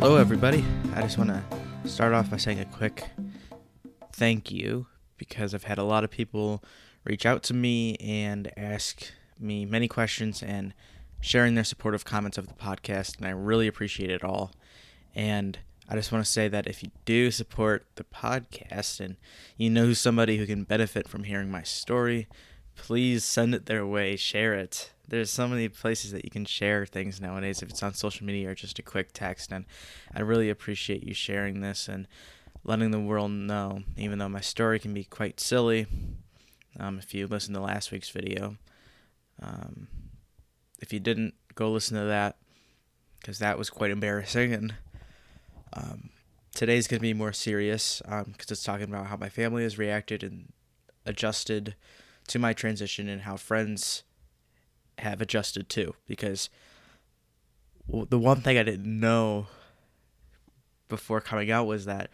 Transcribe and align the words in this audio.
Hello, 0.00 0.16
everybody. 0.16 0.64
I 0.94 1.02
just 1.02 1.18
want 1.18 1.30
to 1.30 1.88
start 1.88 2.12
off 2.14 2.30
by 2.30 2.36
saying 2.36 2.58
a 2.58 2.64
quick 2.64 3.04
thank 4.12 4.50
you 4.50 4.86
because 5.18 5.54
I've 5.54 5.64
had 5.64 5.78
a 5.78 5.84
lot 5.84 6.04
of 6.04 6.10
people 6.10 6.64
reach 7.04 7.26
out 7.26 7.42
to 7.44 7.54
me 7.54 7.96
and 7.96 8.50
ask 8.56 9.12
me 9.38 9.64
many 9.66 9.88
questions 9.88 10.42
and 10.42 10.74
sharing 11.20 11.54
their 11.54 11.64
supportive 11.64 12.04
comments 12.04 12.38
of 12.38 12.48
the 12.48 12.54
podcast, 12.54 13.18
and 13.18 13.26
I 13.26 13.30
really 13.30 13.66
appreciate 13.66 14.10
it 14.10 14.24
all. 14.24 14.52
And 15.14 15.58
I 15.88 15.96
just 15.96 16.12
want 16.12 16.24
to 16.24 16.30
say 16.30 16.48
that 16.48 16.66
if 16.66 16.82
you 16.82 16.90
do 17.04 17.30
support 17.30 17.86
the 17.96 18.04
podcast 18.04 19.00
and 19.00 19.16
you 19.56 19.68
know 19.70 19.92
somebody 19.92 20.38
who 20.38 20.46
can 20.46 20.64
benefit 20.64 21.08
from 21.08 21.24
hearing 21.24 21.50
my 21.50 21.62
story, 21.62 22.26
please 22.80 23.26
send 23.26 23.54
it 23.54 23.66
their 23.66 23.86
way, 23.86 24.16
share 24.16 24.54
it. 24.54 24.90
There's 25.06 25.30
so 25.30 25.46
many 25.46 25.68
places 25.68 26.12
that 26.12 26.24
you 26.24 26.30
can 26.30 26.46
share 26.46 26.86
things 26.86 27.20
nowadays, 27.20 27.60
if 27.60 27.68
it's 27.68 27.82
on 27.82 27.92
social 27.92 28.24
media 28.24 28.48
or 28.48 28.54
just 28.54 28.78
a 28.78 28.82
quick 28.82 29.10
text. 29.12 29.52
And 29.52 29.66
I 30.14 30.22
really 30.22 30.48
appreciate 30.48 31.04
you 31.04 31.12
sharing 31.12 31.60
this 31.60 31.88
and 31.88 32.08
letting 32.64 32.90
the 32.90 32.98
world 32.98 33.32
know, 33.32 33.82
even 33.98 34.18
though 34.18 34.30
my 34.30 34.40
story 34.40 34.78
can 34.78 34.94
be 34.94 35.04
quite 35.04 35.40
silly. 35.40 35.86
Um, 36.78 36.98
if 36.98 37.12
you 37.12 37.26
listened 37.26 37.54
to 37.54 37.60
last 37.60 37.92
week's 37.92 38.08
video, 38.08 38.56
um, 39.42 39.88
if 40.80 40.90
you 40.90 41.00
didn't, 41.00 41.34
go 41.54 41.70
listen 41.70 41.98
to 41.98 42.04
that 42.04 42.36
because 43.20 43.40
that 43.40 43.58
was 43.58 43.68
quite 43.68 43.90
embarrassing. 43.90 44.54
And 44.54 44.74
um, 45.74 46.08
today's 46.54 46.88
going 46.88 47.00
to 47.00 47.02
be 47.02 47.12
more 47.12 47.34
serious 47.34 48.00
because 48.02 48.24
um, 48.24 48.34
it's 48.38 48.64
talking 48.64 48.88
about 48.88 49.08
how 49.08 49.18
my 49.18 49.28
family 49.28 49.64
has 49.64 49.76
reacted 49.76 50.22
and 50.22 50.52
adjusted 51.04 51.74
to 52.30 52.38
my 52.38 52.52
transition 52.52 53.08
and 53.08 53.22
how 53.22 53.36
friends 53.36 54.04
have 54.98 55.20
adjusted 55.20 55.68
too. 55.68 55.94
Because 56.06 56.48
the 57.88 58.18
one 58.18 58.40
thing 58.40 58.56
I 58.56 58.62
didn't 58.62 59.00
know 59.00 59.48
before 60.88 61.20
coming 61.20 61.50
out 61.50 61.66
was 61.66 61.86
that, 61.86 62.10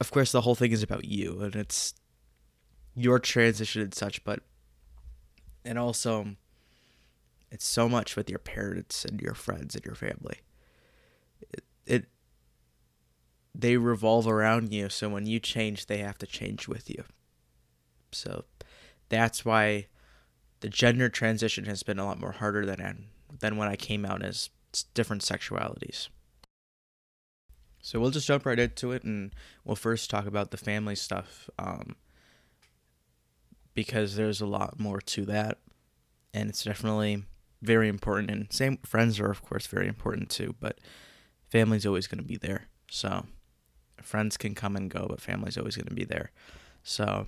of 0.00 0.10
course, 0.12 0.30
the 0.30 0.42
whole 0.42 0.54
thing 0.54 0.70
is 0.70 0.84
about 0.84 1.04
you 1.04 1.40
and 1.40 1.56
it's 1.56 1.94
your 2.94 3.18
transition 3.18 3.82
and 3.82 3.94
such, 3.94 4.22
but 4.24 4.40
and 5.64 5.78
also 5.78 6.36
it's 7.50 7.66
so 7.66 7.88
much 7.88 8.14
with 8.14 8.30
your 8.30 8.38
parents 8.38 9.04
and 9.04 9.20
your 9.20 9.34
friends 9.34 9.74
and 9.74 9.84
your 9.84 9.96
family. 9.96 10.38
It, 11.52 11.64
it 11.86 12.04
they 13.52 13.76
revolve 13.76 14.28
around 14.28 14.72
you, 14.72 14.88
so 14.88 15.08
when 15.08 15.26
you 15.26 15.40
change, 15.40 15.86
they 15.86 15.98
have 15.98 16.18
to 16.18 16.26
change 16.26 16.68
with 16.68 16.88
you. 16.88 17.02
So 18.12 18.44
that's 19.08 19.44
why 19.44 19.86
the 20.60 20.68
gender 20.68 21.08
transition 21.08 21.64
has 21.66 21.82
been 21.82 21.98
a 21.98 22.04
lot 22.04 22.20
more 22.20 22.32
harder 22.32 22.64
than 22.66 23.06
than 23.40 23.56
when 23.56 23.68
I 23.68 23.76
came 23.76 24.04
out 24.04 24.24
as 24.24 24.50
different 24.94 25.22
sexualities. 25.22 26.08
So 27.80 28.00
we'll 28.00 28.10
just 28.10 28.26
jump 28.26 28.46
right 28.46 28.58
into 28.58 28.92
it, 28.92 29.04
and 29.04 29.32
we'll 29.64 29.76
first 29.76 30.10
talk 30.10 30.26
about 30.26 30.50
the 30.50 30.56
family 30.56 30.96
stuff, 30.96 31.48
um, 31.58 31.94
because 33.74 34.16
there's 34.16 34.40
a 34.40 34.46
lot 34.46 34.80
more 34.80 35.00
to 35.00 35.24
that, 35.26 35.58
and 36.34 36.48
it's 36.48 36.64
definitely 36.64 37.24
very 37.62 37.88
important. 37.88 38.30
And 38.30 38.52
same 38.52 38.78
friends 38.78 39.20
are 39.20 39.30
of 39.30 39.42
course 39.42 39.66
very 39.66 39.86
important 39.86 40.30
too, 40.30 40.54
but 40.58 40.80
family's 41.48 41.86
always 41.86 42.06
going 42.06 42.22
to 42.22 42.28
be 42.28 42.36
there. 42.36 42.66
So 42.90 43.26
friends 44.02 44.36
can 44.36 44.54
come 44.54 44.76
and 44.76 44.90
go, 44.90 45.06
but 45.08 45.20
family's 45.20 45.58
always 45.58 45.76
going 45.76 45.88
to 45.88 45.94
be 45.94 46.04
there. 46.04 46.32
So 46.82 47.26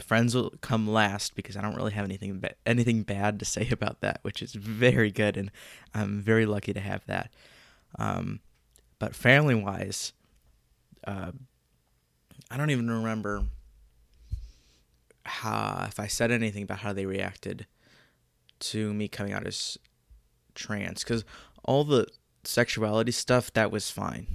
friends 0.00 0.34
will 0.34 0.52
come 0.60 0.88
last 0.88 1.34
because 1.34 1.56
I 1.56 1.62
don't 1.62 1.76
really 1.76 1.92
have 1.92 2.04
anything 2.04 2.40
ba- 2.40 2.54
anything 2.66 3.02
bad 3.02 3.38
to 3.38 3.44
say 3.44 3.68
about 3.72 4.00
that, 4.00 4.20
which 4.22 4.42
is 4.42 4.54
very 4.54 5.10
good, 5.10 5.36
and 5.36 5.50
I'm 5.94 6.20
very 6.20 6.46
lucky 6.46 6.72
to 6.72 6.80
have 6.80 7.04
that. 7.06 7.32
Um, 7.98 8.40
but 8.98 9.14
family 9.14 9.54
wise, 9.54 10.12
uh, 11.06 11.32
I 12.50 12.56
don't 12.56 12.70
even 12.70 12.90
remember 12.90 13.44
how 15.24 15.84
if 15.88 15.98
I 15.98 16.06
said 16.06 16.30
anything 16.30 16.64
about 16.64 16.80
how 16.80 16.92
they 16.92 17.06
reacted 17.06 17.66
to 18.60 18.92
me 18.92 19.08
coming 19.08 19.32
out 19.32 19.46
as 19.46 19.78
trans 20.54 21.02
because 21.02 21.24
all 21.64 21.84
the 21.84 22.06
sexuality 22.44 23.10
stuff 23.10 23.52
that 23.54 23.70
was 23.70 23.90
fine 23.90 24.26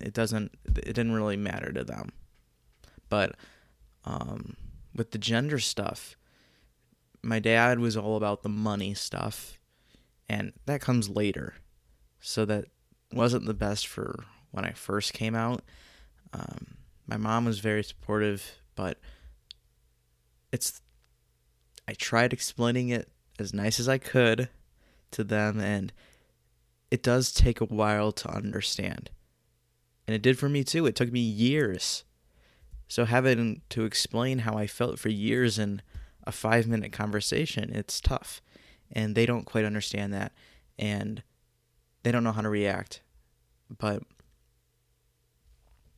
it 0.00 0.14
doesn't 0.14 0.52
it 0.64 0.94
didn't 0.94 1.12
really 1.12 1.36
matter 1.36 1.72
to 1.72 1.84
them 1.84 2.10
but 3.08 3.34
um, 4.04 4.56
with 4.94 5.10
the 5.10 5.18
gender 5.18 5.58
stuff 5.58 6.16
my 7.22 7.38
dad 7.38 7.78
was 7.78 7.96
all 7.96 8.16
about 8.16 8.42
the 8.42 8.48
money 8.48 8.94
stuff 8.94 9.58
and 10.28 10.52
that 10.66 10.80
comes 10.80 11.08
later 11.08 11.54
so 12.20 12.44
that 12.44 12.64
wasn't 13.12 13.44
the 13.44 13.54
best 13.54 13.86
for 13.86 14.24
when 14.50 14.64
i 14.64 14.72
first 14.72 15.12
came 15.12 15.34
out 15.34 15.62
um, 16.32 16.76
my 17.06 17.16
mom 17.16 17.44
was 17.44 17.58
very 17.58 17.82
supportive 17.82 18.58
but 18.74 18.98
it's 20.52 20.80
i 21.86 21.92
tried 21.92 22.32
explaining 22.32 22.88
it 22.88 23.08
as 23.38 23.52
nice 23.52 23.78
as 23.78 23.88
i 23.88 23.98
could 23.98 24.48
to 25.10 25.24
them 25.24 25.60
and 25.60 25.92
it 26.90 27.02
does 27.02 27.32
take 27.32 27.60
a 27.60 27.66
while 27.66 28.12
to 28.12 28.28
understand 28.30 29.10
and 30.10 30.14
it 30.16 30.22
did 30.22 30.40
for 30.40 30.48
me 30.48 30.64
too. 30.64 30.86
It 30.86 30.96
took 30.96 31.12
me 31.12 31.20
years. 31.20 32.02
So 32.90 33.04
having 33.04 33.62
to 33.70 33.84
explain 33.84 34.40
how 34.40 34.58
I 34.58 34.66
felt 34.66 34.98
for 34.98 35.10
years 35.10 35.60
in 35.60 35.80
a 36.24 36.32
five 36.32 36.66
minute 36.66 36.90
conversation, 36.90 37.70
it's 37.72 38.00
tough. 38.00 38.42
And 38.90 39.14
they 39.14 39.26
don't 39.26 39.44
quite 39.44 39.64
understand 39.64 40.12
that. 40.12 40.32
And 40.76 41.22
they 42.02 42.10
don't 42.10 42.24
know 42.24 42.32
how 42.32 42.40
to 42.42 42.48
react. 42.48 43.00
But 43.78 44.02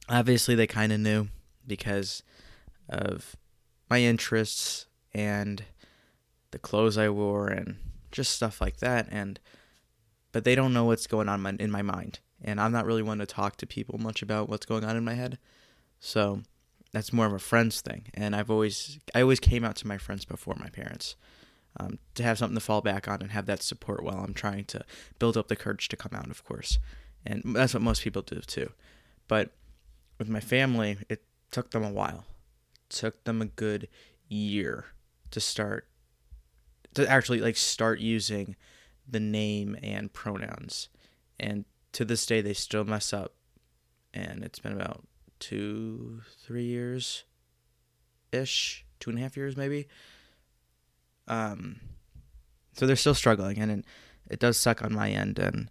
obviously, 0.06 0.54
they 0.54 0.66
kind 0.66 0.92
of 0.92 1.00
knew 1.00 1.28
because 1.66 2.22
of 2.90 3.36
my 3.88 4.00
interests 4.00 4.84
and 5.14 5.64
the 6.50 6.58
clothes 6.58 6.98
I 6.98 7.08
wore 7.08 7.48
and 7.48 7.76
just 8.10 8.32
stuff 8.32 8.60
like 8.60 8.76
that. 8.76 9.08
And 9.10 9.40
but 10.30 10.44
they 10.44 10.54
don't 10.54 10.74
know 10.74 10.84
what's 10.84 11.06
going 11.06 11.30
on 11.30 11.56
in 11.58 11.70
my 11.70 11.82
mind 11.82 12.20
and 12.44 12.60
I'm 12.60 12.72
not 12.72 12.86
really 12.86 13.02
one 13.02 13.18
to 13.18 13.26
talk 13.26 13.56
to 13.58 13.66
people 13.66 13.98
much 13.98 14.22
about 14.22 14.48
what's 14.48 14.66
going 14.66 14.84
on 14.84 14.96
in 14.96 15.04
my 15.04 15.14
head. 15.14 15.38
So 16.00 16.42
that's 16.92 17.12
more 17.12 17.26
of 17.26 17.32
a 17.32 17.38
friends 17.38 17.80
thing, 17.80 18.06
and 18.14 18.36
I've 18.36 18.50
always 18.50 18.98
I 19.14 19.22
always 19.22 19.40
came 19.40 19.64
out 19.64 19.76
to 19.76 19.86
my 19.86 19.98
friends 19.98 20.24
before 20.24 20.56
my 20.58 20.68
parents. 20.68 21.16
Um, 21.80 21.98
to 22.16 22.22
have 22.22 22.36
something 22.36 22.54
to 22.54 22.60
fall 22.60 22.82
back 22.82 23.08
on 23.08 23.22
and 23.22 23.30
have 23.30 23.46
that 23.46 23.62
support 23.62 24.04
while 24.04 24.18
I'm 24.18 24.34
trying 24.34 24.66
to 24.66 24.84
build 25.18 25.38
up 25.38 25.48
the 25.48 25.56
courage 25.56 25.88
to 25.88 25.96
come 25.96 26.12
out, 26.14 26.28
of 26.28 26.44
course. 26.44 26.78
And 27.24 27.42
that's 27.56 27.72
what 27.72 27.82
most 27.82 28.02
people 28.02 28.20
do 28.20 28.40
too. 28.40 28.72
But 29.26 29.52
with 30.18 30.28
my 30.28 30.40
family, 30.40 30.98
it 31.08 31.24
took 31.50 31.70
them 31.70 31.82
a 31.82 31.90
while. 31.90 32.26
It 32.74 32.90
took 32.90 33.24
them 33.24 33.40
a 33.40 33.46
good 33.46 33.88
year 34.28 34.84
to 35.30 35.40
start 35.40 35.88
to 36.94 37.08
actually 37.08 37.40
like 37.40 37.56
start 37.56 38.00
using 38.00 38.54
the 39.08 39.20
name 39.20 39.76
and 39.82 40.12
pronouns. 40.12 40.88
And 41.40 41.64
to 41.92 42.04
this 42.04 42.26
day 42.26 42.40
they 42.40 42.52
still 42.52 42.84
mess 42.84 43.12
up 43.12 43.34
and 44.12 44.44
it's 44.44 44.58
been 44.58 44.72
about 44.72 45.04
two 45.42 46.22
three 46.38 46.62
years 46.62 47.24
ish 48.30 48.86
two 49.00 49.10
and 49.10 49.18
a 49.18 49.22
half 49.22 49.36
years 49.36 49.56
maybe. 49.56 49.88
Um 51.26 51.80
so 52.74 52.86
they're 52.86 52.94
still 52.94 53.14
struggling 53.14 53.58
and 53.58 53.70
it, 53.72 53.84
it 54.30 54.38
does 54.38 54.56
suck 54.56 54.82
on 54.82 54.94
my 54.94 55.10
end 55.10 55.40
and 55.40 55.68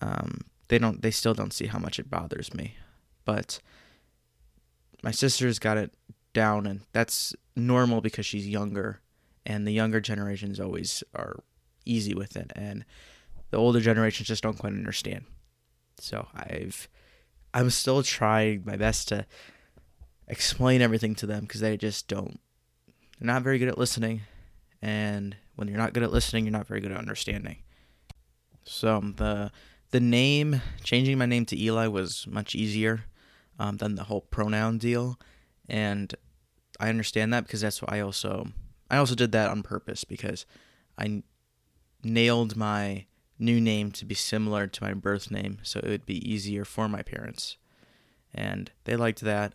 um 0.00 0.42
they 0.68 0.78
don't 0.78 1.02
they 1.02 1.10
still 1.10 1.34
don't 1.34 1.52
see 1.52 1.66
how 1.66 1.80
much 1.80 1.98
it 1.98 2.08
bothers 2.08 2.54
me. 2.54 2.76
But 3.24 3.60
my 5.02 5.10
sister's 5.10 5.58
got 5.58 5.78
it 5.78 5.92
down 6.32 6.64
and 6.64 6.82
that's 6.92 7.34
normal 7.56 8.00
because 8.00 8.24
she's 8.24 8.48
younger 8.48 9.00
and 9.44 9.66
the 9.66 9.72
younger 9.72 10.00
generations 10.00 10.60
always 10.60 11.02
are 11.12 11.40
easy 11.84 12.14
with 12.14 12.36
it 12.36 12.52
and 12.54 12.84
the 13.50 13.56
older 13.56 13.80
generations 13.80 14.28
just 14.28 14.44
don't 14.44 14.58
quite 14.58 14.72
understand. 14.72 15.24
So 15.98 16.28
I've 16.34 16.88
I'm 17.54 17.70
still 17.70 18.02
trying 18.02 18.62
my 18.64 18.76
best 18.76 19.08
to 19.08 19.26
explain 20.28 20.80
everything 20.80 21.14
to 21.16 21.26
them 21.26 21.42
because 21.42 21.60
they 21.60 21.76
just 21.76 22.08
don't 22.08 22.40
they're 23.18 23.26
not 23.26 23.42
very 23.42 23.58
good 23.58 23.68
at 23.68 23.78
listening. 23.78 24.22
And 24.80 25.36
when 25.54 25.68
you're 25.68 25.78
not 25.78 25.92
good 25.92 26.02
at 26.02 26.12
listening 26.12 26.44
you're 26.44 26.52
not 26.52 26.66
very 26.66 26.80
good 26.80 26.92
at 26.92 26.98
understanding. 26.98 27.58
So 28.64 29.00
the 29.16 29.50
the 29.90 30.00
name 30.00 30.62
changing 30.82 31.18
my 31.18 31.26
name 31.26 31.44
to 31.46 31.60
eli 31.60 31.86
was 31.86 32.26
much 32.26 32.54
easier 32.54 33.04
um, 33.58 33.76
than 33.76 33.94
the 33.94 34.04
whole 34.04 34.22
pronoun 34.22 34.78
deal. 34.78 35.18
And 35.68 36.14
i 36.80 36.88
understand 36.88 37.32
that 37.32 37.44
because 37.44 37.60
that's 37.60 37.82
what 37.82 37.92
i 37.92 38.00
also 38.00 38.48
i 38.90 38.96
also 38.96 39.14
did 39.14 39.30
that 39.32 39.50
on 39.50 39.62
purpose 39.62 40.04
because 40.04 40.46
i 40.98 41.22
nailed 42.02 42.56
my 42.56 43.06
new 43.42 43.60
name 43.60 43.90
to 43.92 44.04
be 44.04 44.14
similar 44.14 44.66
to 44.66 44.82
my 44.82 44.94
birth 44.94 45.30
name 45.30 45.58
so 45.62 45.80
it 45.80 45.88
would 45.88 46.06
be 46.06 46.30
easier 46.30 46.64
for 46.64 46.88
my 46.88 47.02
parents. 47.02 47.56
And 48.32 48.70
they 48.84 48.96
liked 48.96 49.20
that. 49.20 49.54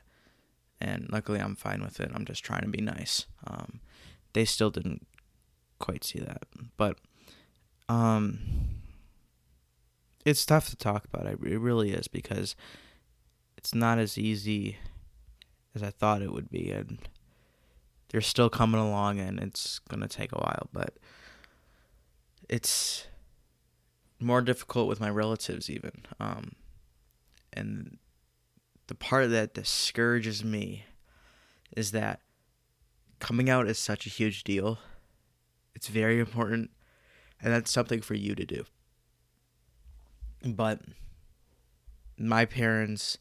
And 0.79 1.09
luckily, 1.11 1.39
I'm 1.39 1.55
fine 1.55 1.81
with 1.81 1.99
it. 1.99 2.11
I'm 2.13 2.25
just 2.25 2.43
trying 2.43 2.61
to 2.61 2.67
be 2.67 2.81
nice. 2.81 3.25
Um, 3.47 3.79
they 4.33 4.45
still 4.45 4.69
didn't 4.69 5.07
quite 5.79 6.03
see 6.03 6.19
that. 6.19 6.43
But 6.75 6.97
um 7.89 8.39
it's 10.25 10.45
tough 10.45 10.69
to 10.69 10.75
talk 10.75 11.05
about. 11.05 11.25
It 11.25 11.39
really 11.39 11.91
is 11.91 12.09
because 12.09 12.55
it's 13.57 13.73
not 13.73 13.97
as 13.97 14.17
easy 14.17 14.77
as 15.73 15.81
I 15.81 15.89
thought 15.89 16.21
it 16.21 16.33
would 16.33 16.49
be 16.49 16.69
and 16.69 16.99
they're 18.09 18.21
still 18.21 18.49
coming 18.49 18.79
along 18.79 19.19
and 19.19 19.39
it's 19.39 19.79
going 19.79 20.01
to 20.01 20.07
take 20.07 20.33
a 20.33 20.37
while, 20.37 20.67
but 20.73 20.97
it's 22.49 23.07
more 24.19 24.41
difficult 24.41 24.87
with 24.87 24.99
my 24.99 25.09
relatives 25.09 25.69
even. 25.69 26.05
Um 26.19 26.53
and 27.53 27.97
the 28.87 28.95
part 28.95 29.29
that 29.29 29.53
discourages 29.53 30.43
me 30.43 30.85
is 31.75 31.91
that 31.91 32.21
coming 33.19 33.49
out 33.49 33.67
is 33.67 33.77
such 33.77 34.05
a 34.05 34.09
huge 34.09 34.43
deal. 34.43 34.79
It's 35.75 35.87
very 35.87 36.19
important, 36.19 36.71
and 37.41 37.53
that's 37.53 37.71
something 37.71 38.01
for 38.01 38.13
you 38.13 38.33
to 38.35 38.45
do. 38.45 38.65
But 40.43 40.81
my 42.17 42.45
parents 42.45 43.17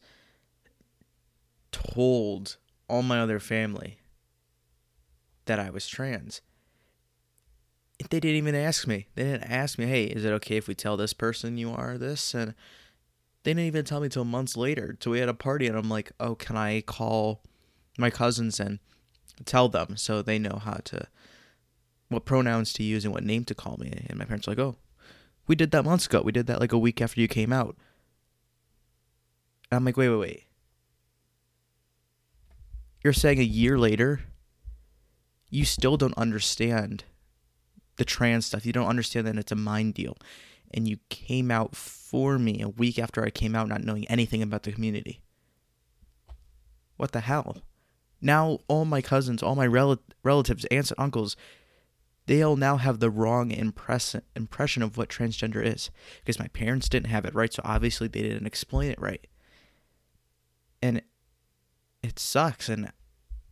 told 1.71 2.57
all 2.87 3.03
my 3.03 3.19
other 3.19 3.39
family 3.39 3.99
that 5.45 5.59
I 5.59 5.69
was 5.69 5.87
trans. 5.87 6.41
They 7.99 8.19
didn't 8.19 8.37
even 8.37 8.55
ask 8.55 8.87
me. 8.87 9.07
They 9.15 9.23
didn't 9.23 9.51
ask 9.51 9.77
me, 9.77 9.85
hey, 9.87 10.05
is 10.05 10.23
it 10.23 10.31
okay 10.33 10.57
if 10.57 10.67
we 10.67 10.75
tell 10.75 10.97
this 10.97 11.13
person 11.13 11.57
you 11.57 11.71
are 11.71 11.97
this? 11.97 12.33
And 12.33 12.53
they 13.43 13.51
didn't 13.51 13.65
even 13.65 13.85
tell 13.85 14.01
me 14.01 14.09
till 14.09 14.23
months 14.23 14.55
later. 14.55 14.95
So 14.99 15.11
we 15.11 15.19
had 15.19 15.29
a 15.29 15.33
party, 15.33 15.67
and 15.67 15.75
I'm 15.75 15.89
like, 15.89 16.11
oh, 16.19 16.35
can 16.35 16.55
I 16.55 16.81
call 16.81 17.41
my 17.97 18.09
cousins 18.09 18.59
and 18.59 18.79
tell 19.45 19.67
them 19.67 19.97
so 19.97 20.21
they 20.21 20.37
know 20.37 20.59
how 20.63 20.79
to, 20.85 21.07
what 22.09 22.25
pronouns 22.25 22.71
to 22.73 22.83
use 22.83 23.03
and 23.03 23.13
what 23.13 23.23
name 23.23 23.45
to 23.45 23.55
call 23.55 23.77
me? 23.77 24.05
And 24.07 24.19
my 24.19 24.25
parents 24.25 24.47
are 24.47 24.51
like, 24.51 24.59
oh, 24.59 24.75
we 25.47 25.55
did 25.55 25.71
that 25.71 25.85
months 25.85 26.05
ago. 26.05 26.21
We 26.21 26.31
did 26.31 26.47
that 26.47 26.59
like 26.59 26.73
a 26.73 26.77
week 26.77 27.01
after 27.01 27.19
you 27.19 27.27
came 27.27 27.51
out. 27.51 27.77
And 29.71 29.77
I'm 29.77 29.85
like, 29.85 29.97
wait, 29.97 30.09
wait, 30.09 30.19
wait. 30.19 30.43
You're 33.03 33.13
saying 33.13 33.39
a 33.39 33.43
year 33.43 33.77
later, 33.77 34.21
you 35.49 35.65
still 35.65 35.97
don't 35.97 36.17
understand 36.17 37.03
the 37.97 38.05
trans 38.05 38.45
stuff. 38.45 38.65
You 38.65 38.73
don't 38.73 38.87
understand 38.87 39.27
that 39.27 39.37
it's 39.37 39.51
a 39.51 39.55
mind 39.55 39.95
deal. 39.95 40.17
And 40.73 40.87
you 40.87 40.97
came 41.09 41.51
out 41.51 41.75
for 41.75 42.37
me 42.37 42.61
a 42.61 42.69
week 42.69 42.99
after 42.99 43.23
I 43.23 43.29
came 43.29 43.55
out, 43.55 43.67
not 43.67 43.83
knowing 43.83 44.07
anything 44.07 44.41
about 44.41 44.63
the 44.63 44.71
community. 44.71 45.21
What 46.97 47.11
the 47.11 47.21
hell? 47.21 47.57
Now, 48.21 48.59
all 48.67 48.85
my 48.85 49.01
cousins, 49.01 49.43
all 49.43 49.55
my 49.55 49.67
rel- 49.67 50.01
relatives, 50.23 50.65
aunts, 50.65 50.91
and 50.91 50.99
uncles, 50.99 51.37
they 52.25 52.41
all 52.41 52.57
now 52.57 52.77
have 52.77 52.99
the 52.99 53.09
wrong 53.09 53.51
impress- 53.51 54.15
impression 54.35 54.83
of 54.83 54.97
what 54.97 55.09
transgender 55.09 55.63
is. 55.63 55.89
Because 56.19 56.39
my 56.39 56.47
parents 56.47 56.89
didn't 56.89 57.07
have 57.07 57.25
it 57.25 57.35
right, 57.35 57.53
so 57.53 57.61
obviously 57.63 58.07
they 58.07 58.21
didn't 58.21 58.47
explain 58.47 58.91
it 58.91 58.99
right. 58.99 59.25
And 60.81 61.01
it 62.03 62.19
sucks. 62.19 62.67
And 62.67 62.91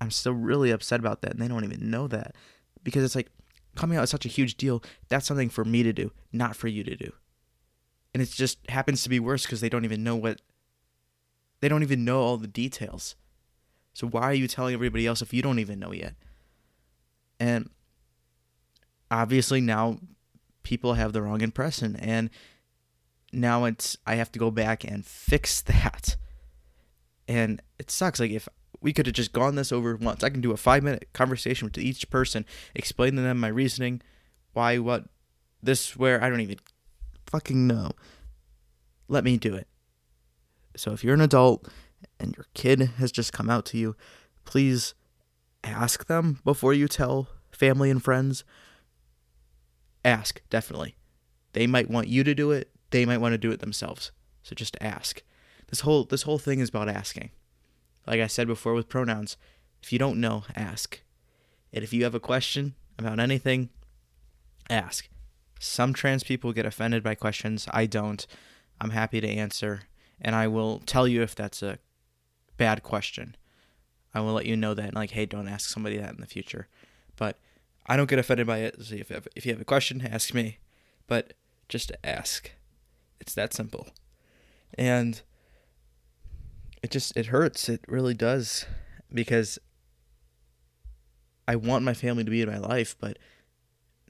I'm 0.02 0.12
still 0.12 0.34
really 0.34 0.72
upset 0.72 1.00
about 1.00 1.22
that. 1.22 1.32
And 1.32 1.42
they 1.42 1.48
don't 1.48 1.64
even 1.64 1.90
know 1.90 2.08
that. 2.08 2.36
Because 2.84 3.04
it's 3.04 3.16
like, 3.16 3.30
coming 3.76 3.98
out 3.98 4.04
is 4.04 4.10
such 4.10 4.26
a 4.26 4.30
huge 4.30 4.56
deal. 4.56 4.84
That's 5.10 5.26
something 5.26 5.50
for 5.50 5.66
me 5.66 5.84
to 5.84 5.94
do, 5.94 6.12
not 6.32 6.56
for 6.56 6.68
you 6.68 6.84
to 6.84 6.96
do. 6.96 7.12
And 8.14 8.22
it 8.24 8.30
just 8.30 8.60
happens 8.70 9.04
to 9.04 9.10
be 9.10 9.20
worse 9.20 9.44
because 9.44 9.62
they 9.62 9.70
don't 9.70 9.86
even 9.86 10.04
know 10.04 10.16
what. 10.16 10.42
They 11.62 11.70
don't 11.70 11.84
even 11.84 12.06
know 12.06 12.22
all 12.22 12.38
the 12.38 12.48
details. 12.48 13.16
So 13.94 14.08
why 14.08 14.24
are 14.24 14.34
you 14.34 14.48
telling 14.48 14.74
everybody 14.74 15.08
else 15.08 15.22
if 15.22 15.34
you 15.34 15.42
don't 15.42 15.60
even 15.60 15.80
know 15.80 15.94
yet? 15.94 16.16
And 17.40 17.70
obviously 19.10 19.62
now 19.62 20.00
people 20.64 20.96
have 20.96 21.14
the 21.14 21.22
wrong 21.22 21.42
impression 21.42 21.96
and 21.96 22.30
now 23.32 23.66
it's 23.66 23.98
I 24.06 24.16
have 24.16 24.32
to 24.34 24.40
go 24.40 24.52
back 24.52 24.84
and 24.84 25.06
fix 25.06 25.62
that. 25.64 26.18
And 27.28 27.62
it 27.80 27.90
sucks 27.90 28.20
like 28.20 28.32
if 28.32 28.48
we 28.82 28.94
could 28.94 29.06
have 29.06 29.16
just 29.16 29.34
gone 29.34 29.56
this 29.56 29.72
over 29.72 29.96
once. 29.96 30.24
I 30.24 30.30
can 30.30 30.42
do 30.42 30.52
a 30.52 30.58
5 30.58 30.84
minute 30.84 31.10
conversation 31.14 31.68
with 31.68 31.78
each 31.78 32.10
person, 32.10 32.46
explain 32.74 33.16
to 33.16 33.22
them 33.22 33.40
my 33.40 33.48
reasoning, 33.48 34.02
why 34.54 34.78
what 34.78 35.06
this 35.62 35.96
where 35.96 36.24
I 36.24 36.30
don't 36.30 36.42
even 36.42 36.58
fucking 37.28 37.68
know. 37.68 37.92
Let 39.08 39.24
me 39.24 39.38
do 39.38 39.56
it. 39.56 39.68
So 40.76 40.92
if 40.92 41.04
you're 41.04 41.14
an 41.14 41.22
adult 41.22 41.68
and 42.20 42.36
your 42.36 42.46
kid 42.54 42.82
has 42.98 43.12
just 43.12 43.34
come 43.34 43.50
out 43.50 43.66
to 43.68 43.78
you, 43.78 43.96
please 44.46 44.94
ask 45.64 46.06
them 46.06 46.40
before 46.44 46.74
you 46.74 46.88
tell 46.88 47.28
family 47.52 47.90
and 47.90 48.04
friends 48.04 48.44
ask 50.04 50.42
definitely 50.50 50.96
they 51.54 51.66
might 51.66 51.90
want 51.90 52.08
you 52.08 52.24
to 52.24 52.36
do 52.36 52.52
it 52.52 52.70
they 52.92 53.06
might 53.06 53.18
want 53.18 53.34
to 53.34 53.38
do 53.38 53.50
it 53.50 53.60
themselves 53.60 54.12
so 54.44 54.54
just 54.54 54.78
ask 54.80 55.24
this 55.68 55.80
whole 55.80 56.04
this 56.04 56.24
whole 56.24 56.38
thing 56.38 56.60
is 56.60 56.70
about 56.70 56.88
asking 56.88 57.32
like 58.08 58.20
i 58.20 58.28
said 58.28 58.48
before 58.48 58.74
with 58.74 58.90
pronouns 58.90 59.38
if 59.82 59.94
you 59.94 60.00
don't 60.00 60.20
know 60.20 60.44
ask. 60.56 61.02
And 61.72 61.84
if 61.84 61.94
you 61.94 62.04
have 62.06 62.16
a 62.16 62.20
question 62.20 62.74
about 62.98 63.20
anything 63.20 63.70
ask. 64.70 65.10
Some 65.60 65.94
trans 65.94 66.24
people 66.24 66.54
get 66.54 66.66
offended 66.66 67.04
by 67.04 67.16
questions 67.16 67.68
i 67.72 67.86
don't. 67.86 68.26
I'm 68.82 68.92
happy 68.92 69.22
to 69.22 69.28
answer 69.28 69.84
and 70.20 70.36
i 70.36 70.48
will 70.48 70.80
tell 70.86 71.08
you 71.08 71.22
if 71.22 71.36
that's 71.36 71.62
a 71.62 71.80
bad 72.58 72.84
question. 72.84 73.36
I 74.14 74.22
will 74.22 74.34
let 74.34 74.46
you 74.46 74.56
know 74.56 74.74
that 74.74 74.86
and 74.86 74.96
like 74.96 75.12
hey 75.12 75.26
don't 75.26 75.48
ask 75.48 75.70
somebody 75.70 75.98
that 75.98 76.14
in 76.14 76.22
the 76.22 76.28
future. 76.28 76.68
But 77.16 77.40
I 77.86 77.96
don't 77.96 78.10
get 78.10 78.20
offended 78.20 78.48
by 78.48 78.60
it. 78.60 78.82
So 78.82 78.96
if 78.96 79.12
if 79.36 79.46
you 79.46 79.52
have 79.52 79.62
a 79.62 79.66
question, 79.66 80.08
ask 80.12 80.34
me, 80.34 80.58
but 81.08 81.34
just 81.70 81.92
ask. 82.04 82.52
It's 83.20 83.34
that 83.34 83.54
simple, 83.54 83.88
and 84.78 85.22
it 86.86 86.92
just 86.92 87.18
it 87.18 87.26
hurts. 87.26 87.68
It 87.68 87.84
really 87.88 88.14
does 88.14 88.68
because 89.12 89.58
I 91.48 91.56
want 91.56 91.84
my 91.84 91.96
family 91.96 92.24
to 92.24 92.30
be 92.30 92.44
in 92.44 92.50
my 92.50 92.60
life, 92.60 92.96
but 93.00 93.18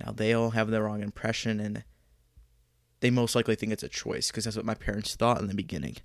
now 0.03 0.11
they 0.11 0.33
all 0.33 0.49
have 0.49 0.69
the 0.69 0.81
wrong 0.81 1.01
impression 1.01 1.61
and 1.61 1.85
they 2.99 3.09
most 3.09 3.33
likely 3.33 3.55
think 3.55 3.71
it's 3.71 3.81
a 3.81 3.87
choice 3.87 4.29
because 4.29 4.43
that's 4.43 4.57
what 4.57 4.65
my 4.65 4.73
parents 4.73 5.15
thought 5.15 5.39
in 5.39 5.47
the 5.47 5.53
beginning, 5.53 5.95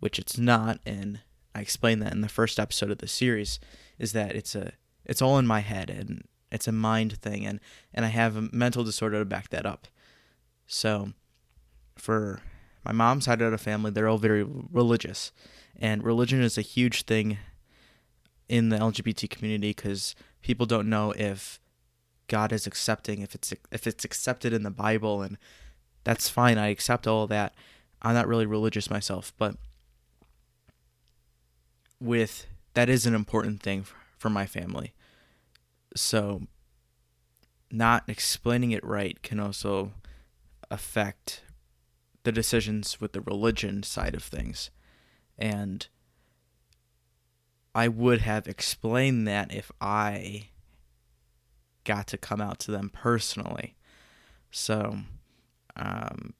which 0.00 0.18
it's 0.18 0.38
not. 0.38 0.80
And 0.86 1.20
I 1.54 1.60
explained 1.60 2.00
that 2.00 2.14
in 2.14 2.22
the 2.22 2.28
first 2.28 2.58
episode 2.58 2.90
of 2.90 2.98
the 2.98 3.06
series 3.06 3.60
is 3.98 4.12
that 4.12 4.34
it's 4.34 4.54
a 4.54 4.72
it's 5.04 5.20
all 5.20 5.38
in 5.38 5.46
my 5.46 5.60
head 5.60 5.90
and 5.90 6.22
it's 6.50 6.66
a 6.66 6.72
mind 6.72 7.18
thing, 7.18 7.44
and 7.44 7.60
and 7.92 8.06
I 8.06 8.08
have 8.08 8.34
a 8.34 8.48
mental 8.50 8.82
disorder 8.82 9.18
to 9.18 9.26
back 9.26 9.50
that 9.50 9.66
up. 9.66 9.88
So, 10.66 11.12
for 11.96 12.40
my 12.88 12.92
mom's 12.92 13.26
side 13.26 13.42
of 13.42 13.50
the 13.50 13.58
family, 13.58 13.90
they're 13.90 14.08
all 14.08 14.16
very 14.18 14.42
religious, 14.42 15.30
and 15.78 16.02
religion 16.02 16.40
is 16.40 16.56
a 16.56 16.62
huge 16.62 17.02
thing 17.02 17.36
in 18.48 18.70
the 18.70 18.78
LGBT 18.78 19.28
community 19.28 19.70
because 19.70 20.14
people 20.40 20.64
don't 20.64 20.88
know 20.88 21.12
if 21.12 21.60
God 22.28 22.50
is 22.50 22.66
accepting, 22.66 23.20
if 23.20 23.34
it's 23.34 23.52
if 23.70 23.86
it's 23.86 24.06
accepted 24.06 24.54
in 24.54 24.62
the 24.62 24.70
Bible, 24.70 25.20
and 25.20 25.36
that's 26.04 26.30
fine. 26.30 26.56
I 26.56 26.68
accept 26.68 27.06
all 27.06 27.24
of 27.24 27.28
that. 27.28 27.54
I'm 28.00 28.14
not 28.14 28.26
really 28.26 28.46
religious 28.46 28.90
myself, 28.90 29.34
but 29.36 29.56
with 32.00 32.46
that 32.72 32.88
is 32.88 33.04
an 33.04 33.14
important 33.14 33.60
thing 33.62 33.84
for 34.16 34.30
my 34.30 34.46
family. 34.46 34.94
So, 35.94 36.42
not 37.70 38.04
explaining 38.08 38.70
it 38.70 38.84
right 38.84 39.20
can 39.22 39.38
also 39.38 39.92
affect 40.70 41.42
the 42.28 42.32
decisions 42.32 43.00
with 43.00 43.12
the 43.12 43.22
religion 43.22 43.82
side 43.82 44.14
of 44.14 44.22
things. 44.22 44.70
And 45.38 45.86
I 47.74 47.88
would 47.88 48.20
have 48.20 48.46
explained 48.46 49.26
that 49.26 49.50
if 49.50 49.72
I 49.80 50.48
got 51.84 52.06
to 52.08 52.18
come 52.18 52.42
out 52.42 52.58
to 52.60 52.70
them 52.70 52.90
personally. 52.92 53.76
So, 54.50 54.98
um, 55.74 56.34